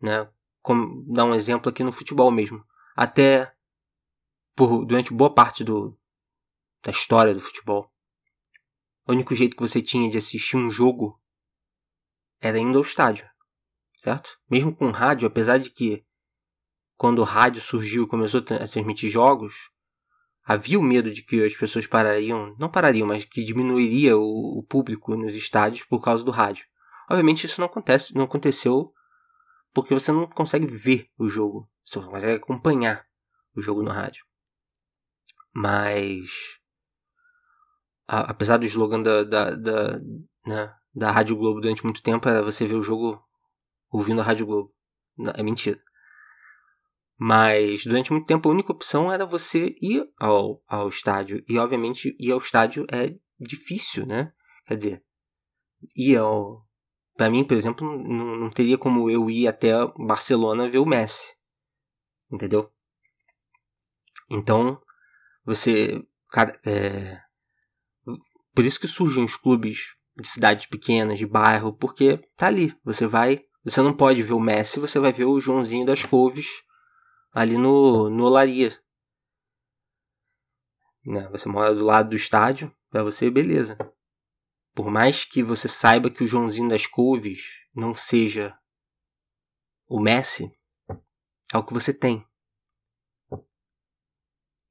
Né? 0.00 0.28
Como 0.62 1.04
dar 1.12 1.24
um 1.24 1.34
exemplo 1.34 1.70
aqui 1.70 1.82
no 1.82 1.92
futebol 1.92 2.30
mesmo. 2.30 2.64
Até 2.94 3.53
por, 4.54 4.84
durante 4.84 5.12
boa 5.12 5.32
parte 5.32 5.64
do, 5.64 5.98
da 6.82 6.90
história 6.90 7.34
do 7.34 7.40
futebol, 7.40 7.90
o 9.06 9.12
único 9.12 9.34
jeito 9.34 9.56
que 9.56 9.62
você 9.62 9.82
tinha 9.82 10.08
de 10.08 10.18
assistir 10.18 10.56
um 10.56 10.70
jogo 10.70 11.20
era 12.40 12.58
indo 12.58 12.78
ao 12.78 12.82
estádio, 12.82 13.28
certo? 13.96 14.38
Mesmo 14.50 14.74
com 14.74 14.90
rádio, 14.90 15.26
apesar 15.26 15.58
de 15.58 15.70
que 15.70 16.04
quando 16.96 17.18
o 17.18 17.24
rádio 17.24 17.60
surgiu 17.60 18.04
e 18.04 18.08
começou 18.08 18.40
a 18.40 18.44
transmitir 18.44 19.10
jogos, 19.10 19.70
havia 20.44 20.78
o 20.78 20.82
medo 20.82 21.10
de 21.10 21.22
que 21.22 21.42
as 21.44 21.54
pessoas 21.54 21.86
parariam, 21.86 22.54
não 22.58 22.70
parariam, 22.70 23.06
mas 23.06 23.24
que 23.24 23.42
diminuiria 23.42 24.16
o, 24.16 24.58
o 24.58 24.62
público 24.62 25.16
nos 25.16 25.34
estádios 25.34 25.84
por 25.84 26.00
causa 26.00 26.24
do 26.24 26.30
rádio. 26.30 26.66
Obviamente 27.10 27.44
isso 27.44 27.60
não 27.60 27.66
acontece, 27.66 28.14
não 28.14 28.24
aconteceu 28.24 28.86
porque 29.72 29.92
você 29.92 30.12
não 30.12 30.26
consegue 30.28 30.66
ver 30.66 31.06
o 31.18 31.28
jogo, 31.28 31.66
você 31.84 31.98
não 31.98 32.08
consegue 32.08 32.36
acompanhar 32.36 33.04
o 33.56 33.60
jogo 33.60 33.82
no 33.82 33.90
rádio. 33.90 34.24
Mas 35.54 36.58
a, 38.08 38.30
apesar 38.30 38.56
do 38.58 38.66
slogan 38.66 39.02
da, 39.02 39.24
da, 39.24 39.50
da, 39.50 39.98
né, 40.46 40.74
da 40.94 41.10
Rádio 41.10 41.36
Globo 41.36 41.60
durante 41.60 41.84
muito 41.84 42.02
tempo 42.02 42.28
era 42.28 42.42
você 42.42 42.66
ver 42.66 42.74
o 42.74 42.82
jogo 42.82 43.22
ouvindo 43.90 44.20
a 44.20 44.24
Rádio 44.24 44.46
Globo. 44.46 44.74
Não, 45.16 45.32
é 45.36 45.42
mentira. 45.42 45.80
Mas 47.16 47.84
durante 47.84 48.12
muito 48.12 48.26
tempo 48.26 48.48
a 48.48 48.52
única 48.52 48.72
opção 48.72 49.10
era 49.10 49.24
você 49.24 49.74
ir 49.80 50.04
ao, 50.18 50.62
ao 50.66 50.88
estádio. 50.88 51.42
E 51.48 51.58
obviamente 51.58 52.16
ir 52.18 52.32
ao 52.32 52.38
estádio 52.38 52.84
é 52.90 53.14
difícil, 53.38 54.04
né? 54.04 54.32
Quer 54.66 54.76
dizer, 54.76 55.04
ir 55.94 56.16
ao. 56.16 56.66
Pra 57.16 57.30
mim, 57.30 57.44
por 57.44 57.56
exemplo, 57.56 57.86
não, 57.86 58.36
não 58.36 58.50
teria 58.50 58.76
como 58.76 59.08
eu 59.08 59.30
ir 59.30 59.46
até 59.46 59.72
Barcelona 59.96 60.68
ver 60.68 60.78
o 60.78 60.86
Messi. 60.86 61.32
Entendeu? 62.30 62.68
Então, 64.28 64.80
você. 65.44 66.02
É, 66.64 67.20
por 68.54 68.64
isso 68.64 68.80
que 68.80 68.88
surgem 68.88 69.24
os 69.24 69.36
clubes 69.36 69.94
de 70.16 70.26
cidades 70.26 70.66
pequenas, 70.66 71.18
de 71.18 71.26
bairro, 71.26 71.72
porque 71.72 72.18
tá 72.36 72.46
ali. 72.46 72.74
Você 72.84 73.06
vai. 73.06 73.44
Você 73.64 73.80
não 73.80 73.96
pode 73.96 74.22
ver 74.22 74.34
o 74.34 74.40
Messi, 74.40 74.78
você 74.78 74.98
vai 74.98 75.12
ver 75.12 75.24
o 75.24 75.40
Joãozinho 75.40 75.86
das 75.86 76.04
Couves 76.04 76.46
ali 77.32 77.56
no, 77.56 78.10
no 78.10 78.24
Olaria. 78.24 78.78
Né? 81.04 81.28
Você 81.30 81.48
mora 81.48 81.74
do 81.74 81.84
lado 81.84 82.10
do 82.10 82.16
estádio, 82.16 82.74
para 82.90 83.02
você, 83.02 83.30
beleza. 83.30 83.76
Por 84.74 84.90
mais 84.90 85.24
que 85.24 85.42
você 85.42 85.66
saiba 85.66 86.10
que 86.10 86.22
o 86.22 86.26
Joãozinho 86.26 86.68
das 86.68 86.86
Couves 86.86 87.42
não 87.74 87.94
seja 87.94 88.56
o 89.88 90.00
Messi, 90.00 90.50
é 91.52 91.58
o 91.58 91.64
que 91.64 91.72
você 91.72 91.92
tem. 91.92 92.26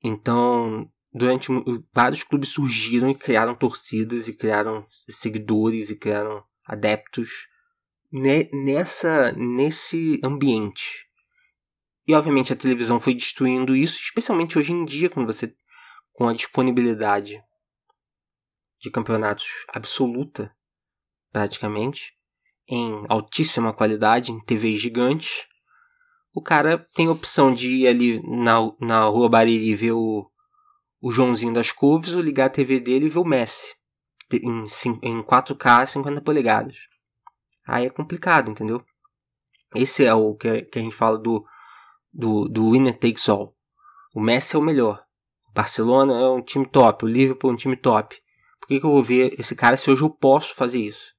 Então, 0.04 0.92
durante 1.14 1.48
vários 1.94 2.24
clubes 2.24 2.50
surgiram 2.50 3.10
e 3.10 3.16
criaram 3.16 3.56
torcidas 3.56 4.28
e 4.28 4.36
criaram 4.36 4.84
seguidores 5.08 5.90
e 5.90 5.96
criaram 5.96 6.44
adeptos 6.66 7.48
nessa 8.12 9.32
nesse 9.32 10.20
ambiente. 10.24 11.08
E 12.06 12.14
obviamente 12.14 12.52
a 12.52 12.56
televisão 12.56 13.00
foi 13.00 13.14
destruindo 13.14 13.76
isso, 13.76 14.02
especialmente 14.02 14.60
hoje 14.60 14.74
em 14.74 14.84
dia, 14.84 15.10
quando 15.10 15.26
você 15.26 15.56
com 16.12 16.28
a 16.28 16.34
disponibilidade 16.34 17.42
de 18.80 18.92
campeonatos 18.92 19.48
absoluta, 19.70 20.54
praticamente, 21.32 22.14
em 22.68 23.04
altíssima 23.08 23.74
qualidade, 23.74 24.32
em 24.32 24.40
TVs 24.40 24.82
gigantes, 24.82 25.48
o 26.34 26.42
cara 26.42 26.84
tem 26.96 27.08
a 27.08 27.12
opção 27.12 27.54
de 27.54 27.70
ir 27.70 27.88
ali 27.88 28.22
na, 28.24 28.60
na 28.80 29.04
rua 29.06 29.30
Bariri 29.30 29.76
ver 29.76 29.92
o, 29.92 30.30
o 31.02 31.12
Joãozinho 31.12 31.54
das 31.54 31.72
Couves 31.72 32.14
ou 32.14 32.22
ligar 32.22 32.48
a 32.48 32.50
TV 32.50 32.80
dele 32.80 33.06
e 33.06 33.10
ver 33.10 33.20
o 33.20 33.26
Messi 33.26 33.76
em, 34.32 34.66
em 35.02 35.22
4K 35.22 35.86
50 35.86 36.22
polegadas. 36.22 36.76
Aí 37.68 37.86
é 37.86 37.90
complicado, 37.90 38.50
entendeu? 38.50 38.84
Esse 39.76 40.06
é 40.06 40.14
o 40.14 40.36
que, 40.36 40.64
que 40.64 40.80
a 40.80 40.82
gente 40.82 40.96
fala 40.96 41.18
do 41.18 41.46
do, 42.14 42.48
do 42.48 42.72
winner 42.72 42.98
takes 42.98 43.28
all. 43.28 43.56
O 44.14 44.22
Messi 44.22 44.56
é 44.56 44.60
o 44.60 44.62
melhor. 44.62 45.04
O 45.50 45.54
Barcelona 45.54 46.14
é 46.14 46.30
um 46.30 46.42
time 46.42 46.66
top. 46.66 47.06
O 47.06 47.08
Liverpool 47.08 47.50
é 47.50 47.54
um 47.54 47.58
time 47.58 47.76
top. 47.76 48.16
Por 48.60 48.68
que, 48.68 48.80
que 48.80 48.86
eu 48.86 48.92
vou 48.92 49.04
ver 49.04 49.34
esse 49.40 49.56
cara 49.56 49.76
se 49.76 49.90
hoje 49.90 50.04
eu 50.04 50.10
posso 50.10 50.56
fazer 50.56 50.80
isso? 50.80 51.14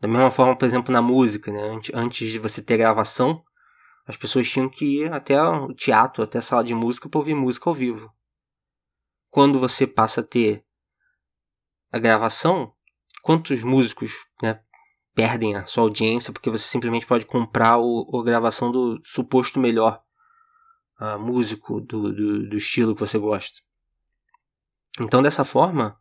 Da 0.00 0.08
mesma 0.08 0.30
forma, 0.30 0.56
por 0.56 0.64
exemplo, 0.64 0.92
na 0.92 1.02
música, 1.02 1.52
né? 1.52 1.80
Antes 1.92 2.30
de 2.30 2.38
você 2.38 2.62
ter 2.62 2.78
gravação, 2.78 3.42
as 4.06 4.16
pessoas 4.16 4.50
tinham 4.50 4.68
que 4.68 5.02
ir 5.02 5.12
até 5.12 5.40
o 5.42 5.72
teatro, 5.72 6.22
até 6.22 6.38
a 6.38 6.42
sala 6.42 6.62
de 6.62 6.74
música 6.74 7.08
para 7.08 7.18
ouvir 7.18 7.34
música 7.34 7.70
ao 7.70 7.74
vivo. 7.74 8.12
Quando 9.30 9.58
você 9.58 9.86
passa 9.86 10.20
a 10.20 10.24
ter 10.24 10.64
a 11.92 11.98
gravação, 11.98 12.72
quantos 13.22 13.62
músicos 13.62 14.12
né, 14.42 14.60
perdem 15.14 15.54
a 15.54 15.64
sua 15.64 15.84
audiência 15.84 16.32
porque 16.32 16.50
você 16.50 16.66
simplesmente 16.68 17.06
pode 17.06 17.24
comprar 17.24 17.78
o, 17.78 18.20
a 18.20 18.24
gravação 18.24 18.70
do 18.70 19.00
suposto 19.04 19.58
melhor 19.58 20.02
uh, 21.00 21.18
músico 21.18 21.80
do, 21.80 22.12
do, 22.12 22.48
do 22.48 22.56
estilo 22.56 22.94
que 22.94 23.00
você 23.00 23.18
gosta. 23.18 23.58
Então, 25.00 25.22
dessa 25.22 25.44
forma, 25.44 25.98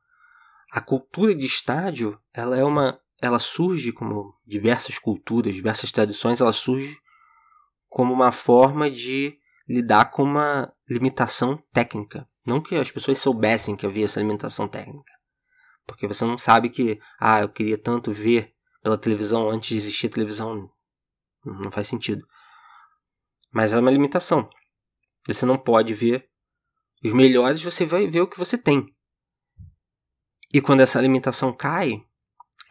a 0.72 0.82
cultura 0.82 1.34
de 1.34 1.46
estádio 1.46 2.20
ela 2.34 2.58
é 2.58 2.64
uma 2.64 3.00
ela 3.22 3.40
surge 3.40 3.94
como 3.94 4.38
diversas 4.46 5.00
culturas, 5.00 5.56
diversas 5.56 5.94
tradições, 5.94 6.42
ela 6.42 6.52
surge 6.52 7.00
como 7.94 8.12
uma 8.12 8.32
forma 8.32 8.90
de 8.90 9.38
lidar 9.70 10.10
com 10.10 10.24
uma 10.24 10.74
limitação 10.90 11.62
técnica. 11.72 12.28
Não 12.44 12.60
que 12.60 12.76
as 12.76 12.90
pessoas 12.90 13.20
soubessem 13.20 13.76
que 13.76 13.86
havia 13.86 14.06
essa 14.06 14.20
limitação 14.20 14.68
técnica. 14.68 15.14
Porque 15.86 16.08
você 16.08 16.26
não 16.26 16.36
sabe 16.36 16.72
que, 16.72 17.00
ah, 17.20 17.42
eu 17.42 17.50
queria 17.50 17.78
tanto 17.78 18.12
ver 18.12 18.52
pela 18.82 18.98
televisão 18.98 19.48
antes 19.48 19.70
de 19.70 19.78
existir 19.78 20.10
televisão. 20.10 20.68
Não 21.46 21.70
faz 21.70 21.88
sentido. 21.88 22.26
Mas 23.52 23.74
é 23.74 23.80
uma 23.80 23.92
limitação. 23.92 24.50
Você 25.28 25.46
não 25.46 25.58
pode 25.58 25.94
ver 25.94 26.28
os 27.06 27.14
melhores, 27.14 27.62
você 27.62 27.86
vai 27.86 28.08
ver 28.08 28.22
o 28.22 28.28
que 28.28 28.40
você 28.40 28.58
tem. 28.58 28.88
E 30.52 30.60
quando 30.60 30.82
essa 30.82 31.00
limitação 31.00 31.56
cai, 31.56 32.04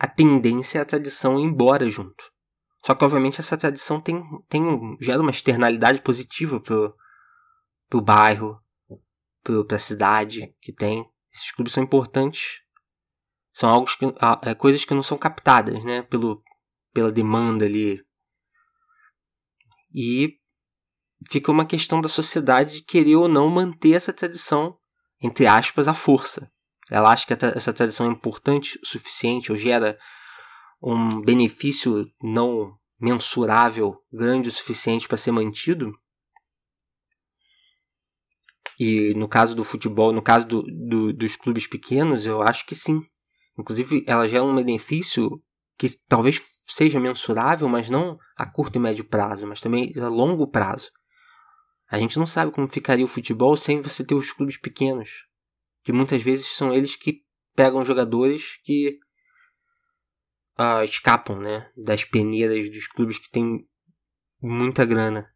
a 0.01 0.09
tendência 0.09 0.81
é 0.81 0.83
a 0.83 0.87
tradição 0.87 1.39
ir 1.39 1.45
embora 1.45 1.89
junto. 1.89 2.32
Só 2.85 2.95
que, 2.95 3.05
obviamente, 3.05 3.39
essa 3.39 3.57
tradição 3.57 4.01
tem, 4.01 4.23
tem 4.49 4.63
gera 5.01 5.21
uma 5.21 5.31
externalidade 5.31 6.03
positiva 6.03 6.61
pro, 6.61 6.95
pro 7.89 8.01
bairro, 8.01 8.61
pro, 9.43 9.65
pra 9.65 9.79
cidade 9.79 10.55
que 10.61 10.73
tem. 10.73 11.09
Esses 11.33 11.53
clubes 11.53 11.73
são 11.73 11.83
importantes. 11.83 12.61
São 13.55 13.69
algo 13.69 13.87
que, 13.87 14.05
é, 14.49 14.55
coisas 14.55 14.85
que 14.85 14.95
não 14.95 15.03
são 15.03 15.17
captadas, 15.17 15.83
né? 15.85 16.03
Pelo, 16.03 16.43
pela 16.93 17.13
demanda 17.13 17.65
ali. 17.65 18.05
E 19.95 20.39
fica 21.31 21.53
uma 21.53 21.67
questão 21.67 22.01
da 22.01 22.09
sociedade 22.09 22.77
de 22.77 22.83
querer 22.83 23.17
ou 23.17 23.29
não 23.29 23.49
manter 23.49 23.93
essa 23.93 24.13
tradição, 24.13 24.77
entre 25.21 25.47
aspas, 25.47 25.87
à 25.87 25.95
força. 25.95 26.51
Ela 26.91 27.13
acha 27.13 27.27
que 27.27 27.33
essa 27.33 27.73
tradição 27.73 28.09
é 28.09 28.13
importante 28.13 28.79
o 28.83 28.87
suficiente 28.87 29.53
ou 29.53 29.57
gera 29.57 29.97
um 30.83 31.21
benefício 31.23 32.07
não 32.23 32.77
mensurável, 33.01 33.97
grande 34.13 34.49
o 34.49 34.53
suficiente 34.53 35.07
para 35.07 35.17
ser 35.17 35.33
mantido? 35.33 35.93
E 38.79 39.15
no 39.15 39.29
caso 39.29 39.55
do 39.55 39.65
futebol, 39.65 40.13
no 40.13 40.23
caso 40.23 40.47
do, 40.47 40.63
do, 40.63 41.13
dos 41.13 41.37
clubes 41.37 41.67
pequenos, 41.67 42.27
eu 42.27 42.43
acho 42.43 42.67
que 42.67 42.75
sim. 42.75 43.03
Inclusive, 43.59 44.05
ela 44.09 44.27
gera 44.27 44.43
um 44.43 44.55
benefício 44.55 45.41
que 45.79 45.87
talvez 46.09 46.41
seja 46.65 46.99
mensurável, 46.99 47.69
mas 47.69 47.91
não 47.91 48.19
a 48.37 48.47
curto 48.47 48.77
e 48.77 48.79
médio 48.81 49.05
prazo, 49.05 49.47
mas 49.47 49.61
também 49.61 49.93
a 49.99 50.09
longo 50.09 50.49
prazo. 50.49 50.91
A 51.91 51.99
gente 51.99 52.19
não 52.19 52.27
sabe 52.27 52.51
como 52.51 52.67
ficaria 52.67 53.05
o 53.05 53.09
futebol 53.09 53.55
sem 53.57 53.81
você 53.81 54.05
ter 54.05 54.15
os 54.15 54.33
clubes 54.33 54.57
pequenos, 54.57 55.27
que 55.85 55.93
muitas 55.93 56.23
vezes 56.23 56.47
são 56.47 56.73
eles 56.73 56.97
que 56.97 57.21
pegam 57.55 57.85
jogadores 57.85 58.59
que 58.65 58.97
uh, 60.59 60.83
escapam 60.85 61.39
né, 61.39 61.71
das 61.77 62.05
peneiras 62.05 62.71
dos 62.71 62.87
clubes 62.87 63.19
que 63.19 63.31
têm 63.31 63.67
muita 64.41 64.85
grana. 64.85 65.33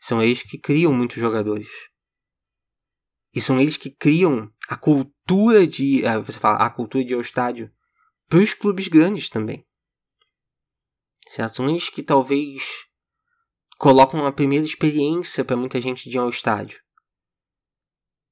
São 0.00 0.22
eles 0.22 0.42
que 0.42 0.58
criam 0.58 0.92
muitos 0.92 1.16
jogadores. 1.16 1.68
E 3.34 3.40
são 3.40 3.60
eles 3.60 3.76
que 3.76 3.90
criam 3.90 4.52
a 4.68 4.76
cultura 4.76 5.66
de. 5.66 6.02
Uh, 6.04 6.22
você 6.22 6.38
fala, 6.38 6.58
a 6.58 6.70
cultura 6.70 7.04
de 7.04 7.12
ir 7.12 7.16
ao 7.16 7.20
estádio 7.20 7.72
para 8.28 8.40
os 8.40 8.54
clubes 8.54 8.88
grandes 8.88 9.28
também. 9.28 9.66
Certo? 11.28 11.56
São 11.56 11.68
eles 11.68 11.88
que 11.88 12.02
talvez 12.02 12.86
colocam 13.78 14.20
uma 14.20 14.32
primeira 14.32 14.64
experiência 14.64 15.44
para 15.44 15.56
muita 15.56 15.80
gente 15.80 16.08
de 16.08 16.16
ir 16.16 16.18
ao 16.18 16.28
estádio. 16.28 16.80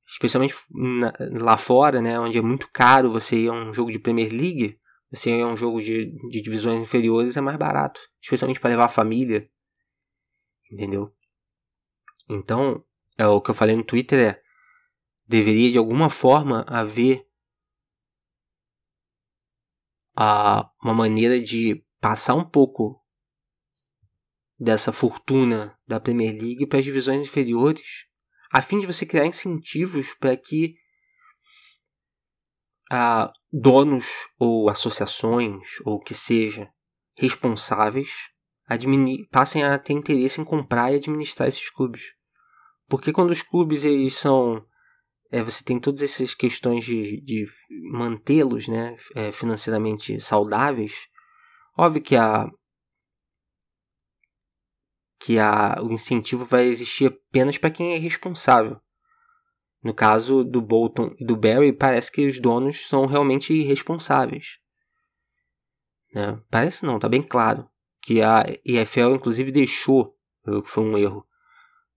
Especialmente 0.06 0.54
na, 0.70 1.12
lá 1.40 1.56
fora, 1.56 2.02
né, 2.02 2.18
onde 2.18 2.36
é 2.36 2.42
muito 2.42 2.68
caro 2.72 3.12
você 3.12 3.36
ir 3.36 3.48
a 3.48 3.52
um 3.52 3.72
jogo 3.72 3.92
de 3.92 3.98
Premier 3.98 4.30
League. 4.32 4.79
Você 5.10 5.30
é 5.30 5.46
um 5.46 5.56
jogo 5.56 5.80
de, 5.80 6.12
de 6.28 6.40
divisões 6.40 6.80
inferiores, 6.80 7.36
é 7.36 7.40
mais 7.40 7.56
barato. 7.56 8.00
Especialmente 8.20 8.60
para 8.60 8.70
levar 8.70 8.84
a 8.84 8.88
família. 8.88 9.50
Entendeu? 10.70 11.12
Então, 12.28 12.84
é 13.18 13.26
o 13.26 13.40
que 13.40 13.50
eu 13.50 13.54
falei 13.54 13.74
no 13.74 13.84
Twitter 13.84 14.18
é. 14.18 14.42
Deveria 15.26 15.70
de 15.70 15.78
alguma 15.78 16.08
forma 16.08 16.64
haver 16.68 17.26
a, 20.16 20.70
uma 20.82 20.94
maneira 20.94 21.40
de 21.40 21.84
passar 22.00 22.34
um 22.34 22.48
pouco 22.48 23.00
dessa 24.58 24.92
fortuna 24.92 25.78
da 25.86 25.98
Premier 25.98 26.32
League 26.32 26.66
para 26.66 26.78
as 26.78 26.84
divisões 26.84 27.22
inferiores, 27.22 28.06
a 28.52 28.60
fim 28.60 28.80
de 28.80 28.86
você 28.86 29.06
criar 29.06 29.26
incentivos 29.26 30.12
para 30.14 30.36
que 30.36 30.74
a 32.90 33.32
donos 33.52 34.26
ou 34.38 34.68
associações 34.68 35.78
ou 35.84 36.00
que 36.00 36.12
seja 36.12 36.68
responsáveis 37.14 38.30
passem 39.30 39.64
a 39.64 39.78
ter 39.78 39.92
interesse 39.92 40.40
em 40.40 40.44
comprar 40.44 40.92
e 40.92 40.96
administrar 40.96 41.48
esses 41.48 41.70
clubes. 41.70 42.14
Porque 42.88 43.12
quando 43.12 43.30
os 43.30 43.42
clubes 43.42 43.84
eles 43.84 44.14
são 44.14 44.64
é, 45.30 45.42
você 45.42 45.62
tem 45.62 45.78
todas 45.78 46.02
essas 46.02 46.34
questões 46.34 46.84
de, 46.84 47.20
de 47.20 47.44
mantê-los 47.92 48.66
né, 48.66 48.96
é, 49.14 49.30
financeiramente 49.30 50.20
saudáveis, 50.20 50.92
óbvio 51.76 52.02
que 52.02 52.16
a 52.16 52.50
que 55.20 55.38
a, 55.38 55.76
o 55.82 55.92
incentivo 55.92 56.44
vai 56.46 56.64
existir 56.64 57.06
apenas 57.06 57.58
para 57.58 57.70
quem 57.70 57.94
é 57.94 57.98
responsável. 57.98 58.80
No 59.82 59.94
caso 59.94 60.44
do 60.44 60.60
Bolton 60.60 61.10
e 61.18 61.24
do 61.24 61.36
Barry, 61.36 61.72
parece 61.72 62.12
que 62.12 62.26
os 62.26 62.38
donos 62.38 62.86
são 62.86 63.06
realmente 63.06 63.52
irresponsáveis. 63.52 64.58
Né? 66.14 66.38
Parece 66.50 66.84
não, 66.84 66.98
tá 66.98 67.08
bem 67.08 67.22
claro. 67.22 67.66
Que 68.02 68.22
a 68.22 68.44
EFL 68.64 69.14
inclusive 69.14 69.52
deixou, 69.52 70.14
foi 70.64 70.84
um 70.84 70.98
erro, 70.98 71.24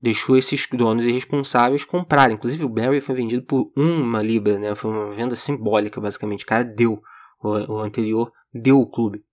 deixou 0.01 0.37
esses 0.37 0.67
donos 0.67 1.05
irresponsáveis 1.05 1.85
comprarem. 1.85 2.35
Inclusive 2.35 2.63
o 2.65 2.69
Barry 2.69 3.01
foi 3.01 3.15
vendido 3.15 3.43
por 3.43 3.71
uma 3.75 4.21
libra, 4.21 4.59
né? 4.59 4.75
Foi 4.75 4.91
uma 4.91 5.11
venda 5.11 5.35
simbólica, 5.35 6.01
basicamente. 6.01 6.43
O 6.43 6.47
cara 6.47 6.63
deu, 6.63 7.01
o 7.41 7.79
anterior 7.79 8.31
deu 8.53 8.79
o 8.79 8.89
clube. 8.89 9.23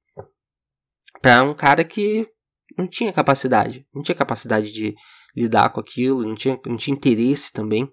Para 1.20 1.42
um 1.42 1.54
cara 1.54 1.84
que 1.84 2.28
não 2.78 2.86
tinha 2.86 3.12
capacidade. 3.12 3.86
Não 3.92 4.02
tinha 4.02 4.14
capacidade 4.14 4.72
de 4.72 4.94
lidar 5.36 5.70
com 5.70 5.80
aquilo, 5.80 6.22
não 6.22 6.34
tinha, 6.34 6.58
não 6.66 6.76
tinha 6.76 6.96
interesse 6.96 7.52
também. 7.52 7.90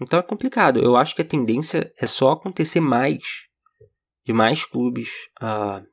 Então 0.00 0.18
é 0.18 0.22
complicado. 0.22 0.80
Eu 0.80 0.96
acho 0.96 1.14
que 1.14 1.22
a 1.22 1.26
tendência 1.26 1.92
é 1.98 2.06
só 2.06 2.32
acontecer 2.32 2.80
mais 2.80 3.48
de 4.24 4.32
mais 4.32 4.64
clubes 4.64 5.28
uh, 5.42 5.84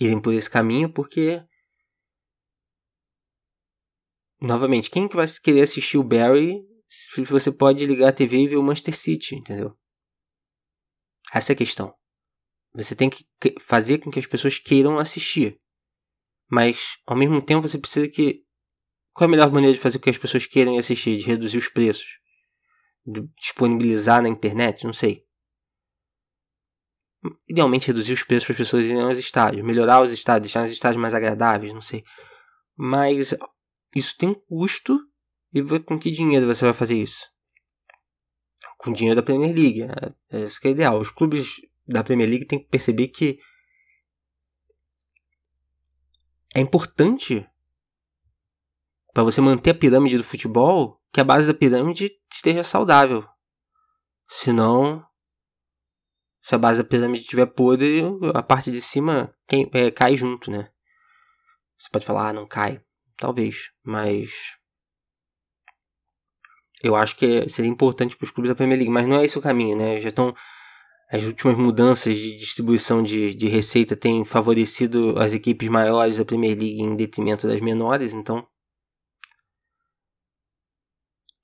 irem 0.00 0.20
por 0.20 0.32
esse 0.32 0.50
caminho, 0.50 0.92
porque 0.92 1.42
novamente, 4.40 4.90
quem 4.90 5.08
que 5.08 5.16
vai 5.16 5.26
querer 5.42 5.62
assistir 5.62 5.98
o 5.98 6.04
Barry 6.04 6.62
se 6.88 7.22
você 7.22 7.50
pode 7.50 7.86
ligar 7.86 8.08
a 8.08 8.12
TV 8.12 8.42
e 8.42 8.48
ver 8.48 8.56
o 8.56 8.62
Manchester 8.62 8.96
City, 8.96 9.34
entendeu? 9.34 9.76
Essa 11.32 11.52
é 11.52 11.54
a 11.54 11.56
questão. 11.56 11.94
Você 12.74 12.94
tem 12.94 13.10
que 13.10 13.24
fazer 13.60 13.98
com 13.98 14.10
que 14.10 14.18
as 14.18 14.26
pessoas 14.26 14.58
queiram 14.58 14.98
assistir. 14.98 15.56
Mas, 16.50 16.96
ao 17.06 17.16
mesmo 17.16 17.40
tempo, 17.40 17.66
você 17.66 17.78
precisa 17.78 18.08
que. 18.08 18.42
Qual 19.12 19.26
é 19.26 19.28
a 19.28 19.30
melhor 19.30 19.52
maneira 19.52 19.74
de 19.74 19.80
fazer 19.80 19.98
com 19.98 20.04
que 20.04 20.10
as 20.10 20.18
pessoas 20.18 20.46
queiram 20.46 20.76
assistir? 20.76 21.16
De 21.16 21.24
reduzir 21.24 21.58
os 21.58 21.68
preços? 21.68 22.18
Disponibilizar 23.38 24.22
na 24.22 24.28
internet, 24.28 24.84
não 24.84 24.92
sei. 24.92 25.24
Idealmente 27.48 27.86
reduzir 27.86 28.12
os 28.12 28.22
preços 28.22 28.46
para 28.46 28.52
as 28.52 28.58
pessoas 28.58 28.84
irem 28.84 29.00
aos 29.00 29.18
estádios, 29.18 29.64
melhorar 29.64 30.02
os 30.02 30.12
estádios, 30.12 30.52
deixar 30.52 30.64
os 30.64 30.70
estádios 30.70 31.00
mais 31.00 31.14
agradáveis, 31.14 31.72
não 31.72 31.80
sei. 31.80 32.04
Mas 32.76 33.34
isso 33.94 34.16
tem 34.16 34.28
um 34.28 34.34
custo 34.34 34.98
e 35.52 35.62
com 35.80 35.98
que 35.98 36.10
dinheiro 36.10 36.46
você 36.46 36.64
vai 36.64 36.74
fazer 36.74 37.00
isso? 37.00 37.30
Com 38.76 38.92
dinheiro 38.92 39.16
da 39.16 39.22
Premier 39.22 39.54
League. 39.54 39.82
É, 39.82 40.36
é 40.38 40.44
isso 40.44 40.60
que 40.60 40.68
é 40.68 40.72
ideal. 40.72 40.98
Os 40.98 41.10
clubes 41.10 41.60
da 41.86 42.02
Premier 42.02 42.28
League 42.28 42.46
têm 42.46 42.58
que 42.58 42.68
perceber 42.68 43.08
que 43.08 43.38
é 46.54 46.60
importante 46.60 47.46
para 49.12 49.22
você 49.22 49.40
manter 49.40 49.70
a 49.70 49.74
pirâmide 49.74 50.18
do 50.18 50.24
futebol 50.24 51.00
que 51.14 51.20
a 51.20 51.24
base 51.24 51.46
da 51.46 51.54
pirâmide 51.54 52.10
esteja 52.30 52.64
saudável. 52.64 53.24
Senão, 54.28 55.06
Se 56.42 56.54
a 56.56 56.58
base 56.58 56.82
da 56.82 56.88
pirâmide 56.88 57.22
estiver 57.22 57.46
podre, 57.46 58.02
a 58.34 58.42
parte 58.42 58.70
de 58.70 58.80
cima 58.80 59.32
é, 59.72 59.90
cai 59.92 60.16
junto, 60.16 60.50
né? 60.50 60.68
Você 61.78 61.88
pode 61.90 62.04
falar, 62.04 62.28
ah, 62.28 62.32
não 62.32 62.46
cai. 62.46 62.82
Talvez, 63.16 63.70
mas 63.82 64.30
eu 66.82 66.96
acho 66.96 67.16
que 67.16 67.48
seria 67.48 67.70
importante 67.70 68.16
para 68.16 68.24
os 68.24 68.30
clubes 68.30 68.50
da 68.50 68.54
Premier 68.56 68.78
League, 68.78 68.92
mas 68.92 69.06
não 69.06 69.20
é 69.20 69.24
esse 69.24 69.38
o 69.38 69.42
caminho, 69.42 69.78
né? 69.78 70.00
Já 70.00 70.08
estão 70.08 70.34
as 71.10 71.22
últimas 71.22 71.56
mudanças 71.56 72.16
de 72.16 72.36
distribuição 72.36 73.02
de, 73.02 73.34
de 73.34 73.46
receita 73.46 73.94
têm 73.94 74.24
favorecido 74.24 75.18
as 75.18 75.32
equipes 75.32 75.68
maiores 75.68 76.18
da 76.18 76.24
Premier 76.24 76.58
League 76.58 76.82
em 76.82 76.96
detrimento 76.96 77.46
das 77.46 77.60
menores, 77.60 78.12
então 78.14 78.46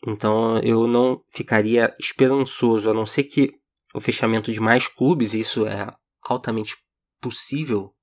então 0.06 0.58
eu 0.58 0.86
não 0.86 1.22
ficaria 1.28 1.94
esperançoso, 1.98 2.90
a 2.90 2.94
não 2.94 3.04
ser 3.04 3.24
que 3.24 3.60
o 3.94 4.00
fechamento 4.00 4.52
de 4.52 4.60
mais 4.60 4.88
clubes, 4.88 5.34
isso 5.34 5.66
é 5.66 5.86
altamente 6.22 6.76
possível, 7.20 7.94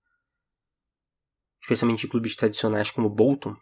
especialmente 1.61 2.01
de 2.01 2.07
clubes 2.07 2.35
tradicionais 2.35 2.91
como 2.91 3.09
Bolton, 3.09 3.55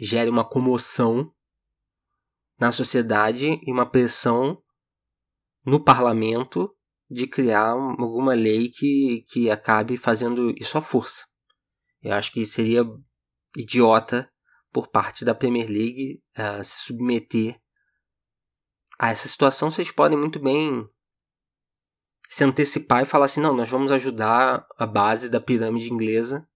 gere 0.00 0.30
uma 0.30 0.48
comoção 0.48 1.32
na 2.58 2.70
sociedade 2.70 3.60
e 3.66 3.72
uma 3.72 3.88
pressão 3.88 4.62
no 5.64 5.82
parlamento 5.82 6.74
de 7.10 7.26
criar 7.26 7.70
alguma 7.70 8.34
lei 8.34 8.70
que, 8.70 9.24
que 9.28 9.50
acabe 9.50 9.96
fazendo 9.96 10.50
isso 10.56 10.78
à 10.78 10.80
força. 10.80 11.26
Eu 12.00 12.14
acho 12.14 12.32
que 12.32 12.46
seria 12.46 12.84
idiota 13.56 14.31
por 14.72 14.88
parte 14.88 15.24
da 15.24 15.34
Premier 15.34 15.68
League 15.68 16.22
uh, 16.36 16.64
se 16.64 16.86
submeter 16.86 17.60
a 18.98 19.10
essa 19.10 19.28
situação. 19.28 19.70
Vocês 19.70 19.92
podem 19.92 20.18
muito 20.18 20.40
bem 20.40 20.88
se 22.28 22.44
antecipar 22.44 23.02
e 23.02 23.06
falar 23.06 23.26
assim: 23.26 23.40
não, 23.40 23.54
nós 23.54 23.68
vamos 23.68 23.92
ajudar 23.92 24.66
a 24.78 24.86
base 24.86 25.28
da 25.28 25.40
pirâmide 25.40 25.92
inglesa, 25.92 26.48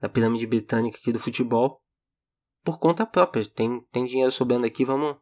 da 0.00 0.08
pirâmide 0.08 0.46
britânica 0.46 0.98
aqui 0.98 1.12
do 1.12 1.20
futebol, 1.20 1.82
por 2.64 2.78
conta 2.78 3.06
própria. 3.06 3.44
Tem, 3.44 3.80
tem 3.92 4.04
dinheiro 4.04 4.32
sobrando 4.32 4.66
aqui, 4.66 4.84
vamos 4.84 5.16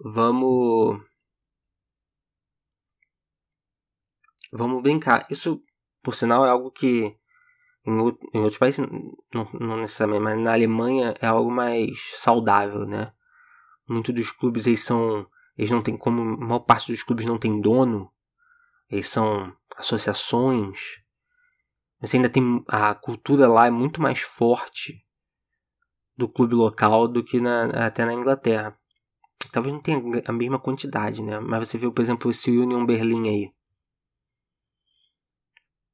Vamos. 0.00 1.00
Vamos 4.52 4.82
brincar. 4.82 5.26
Isso, 5.30 5.62
por 6.02 6.14
sinal, 6.14 6.44
é 6.44 6.50
algo 6.50 6.70
que 6.70 7.16
em, 7.86 7.92
em 7.92 8.40
outros 8.40 8.58
países, 8.58 8.86
não, 9.32 9.46
não, 9.60 9.76
necessariamente, 9.76 10.24
mas 10.24 10.38
na 10.38 10.52
Alemanha 10.52 11.14
é 11.20 11.26
algo 11.26 11.50
mais 11.50 11.98
saudável, 12.16 12.86
né? 12.86 13.12
Muitos 13.88 14.14
dos 14.14 14.32
clubes 14.32 14.66
eles 14.66 14.80
são. 14.80 15.26
Eles 15.56 15.70
não 15.70 15.82
têm, 15.82 15.96
como 15.96 16.20
a 16.20 16.46
maior 16.46 16.60
parte 16.60 16.90
dos 16.90 17.02
clubes 17.02 17.26
não 17.26 17.38
tem 17.38 17.60
dono, 17.60 18.10
eles 18.90 19.08
são 19.08 19.54
associações. 19.76 21.02
Mas 22.00 22.14
ainda 22.14 22.28
tem. 22.28 22.64
A 22.66 22.94
cultura 22.94 23.46
lá 23.46 23.66
é 23.66 23.70
muito 23.70 24.00
mais 24.00 24.20
forte 24.20 25.04
do 26.16 26.28
clube 26.28 26.54
local 26.54 27.06
do 27.06 27.22
que 27.22 27.40
na, 27.40 27.86
até 27.86 28.04
na 28.04 28.14
Inglaterra. 28.14 28.76
Talvez 29.52 29.74
não 29.74 29.80
tenha 29.80 30.00
a 30.26 30.32
mesma 30.32 30.58
quantidade, 30.58 31.22
né? 31.22 31.38
Mas 31.38 31.68
você 31.68 31.78
viu, 31.78 31.92
por 31.92 32.02
exemplo, 32.02 32.30
esse 32.30 32.50
Union 32.50 32.84
Berlim 32.84 33.28
aí. 33.28 33.53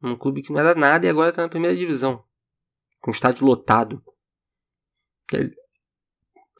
Um 0.02 0.16
clube 0.16 0.42
que 0.42 0.52
não 0.52 0.60
era 0.60 0.74
nada 0.74 1.06
e 1.06 1.08
agora 1.08 1.30
está 1.30 1.42
na 1.42 1.48
primeira 1.48 1.76
divisão. 1.76 2.24
Com 3.00 3.10
estádio 3.10 3.46
lotado. 3.46 4.02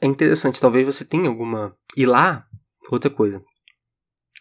É 0.01 0.07
interessante, 0.07 0.61
talvez 0.61 0.85
você 0.85 1.05
tenha 1.05 1.29
alguma. 1.29 1.77
E 1.95 2.05
lá, 2.05 2.47
outra 2.89 3.09
coisa. 3.09 3.43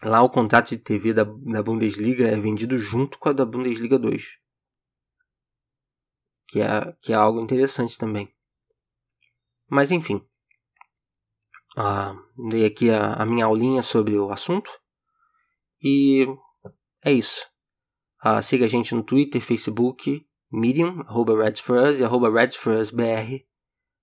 Lá 0.02 0.22
o 0.22 0.30
contrato 0.30 0.70
de 0.70 0.78
TV 0.78 1.12
da, 1.12 1.24
da 1.24 1.62
Bundesliga 1.62 2.26
é 2.26 2.36
vendido 2.36 2.78
junto 2.78 3.18
com 3.18 3.28
a 3.28 3.32
da 3.32 3.44
Bundesliga 3.44 3.98
2. 3.98 4.38
Que 6.48 6.60
é, 6.60 6.96
que 7.02 7.12
é 7.12 7.16
algo 7.16 7.40
interessante 7.40 7.98
também. 7.98 8.32
Mas 9.68 9.90
enfim 9.90 10.24
ah, 11.76 12.14
dei 12.50 12.66
aqui 12.66 12.90
a, 12.90 13.14
a, 13.14 13.26
minha 13.26 13.44
aulinha 13.44 13.82
sobre 13.82 14.18
o 14.18 14.30
assunto. 14.30 14.70
E 15.82 16.26
é 17.04 17.12
isso. 17.12 17.46
Ah, 18.22 18.42
siga 18.42 18.66
a 18.66 18.68
gente 18.68 18.94
no 18.94 19.02
Twitter, 19.02 19.40
Facebook, 19.40 20.26
Medium, 20.52 21.00
arroba 21.06 21.42
RedsFuzz 21.42 22.00
e 22.00 22.04
arroba 22.04 22.30
RedsFuzzBR. 22.30 23.46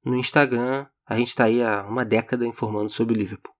No 0.03 0.15
Instagram, 0.15 0.88
a 1.06 1.17
gente 1.17 1.27
está 1.27 1.43
aí 1.43 1.62
há 1.62 1.84
uma 1.84 2.03
década 2.03 2.45
informando 2.45 2.89
sobre 2.89 3.13
o 3.13 3.17
Liverpool. 3.17 3.53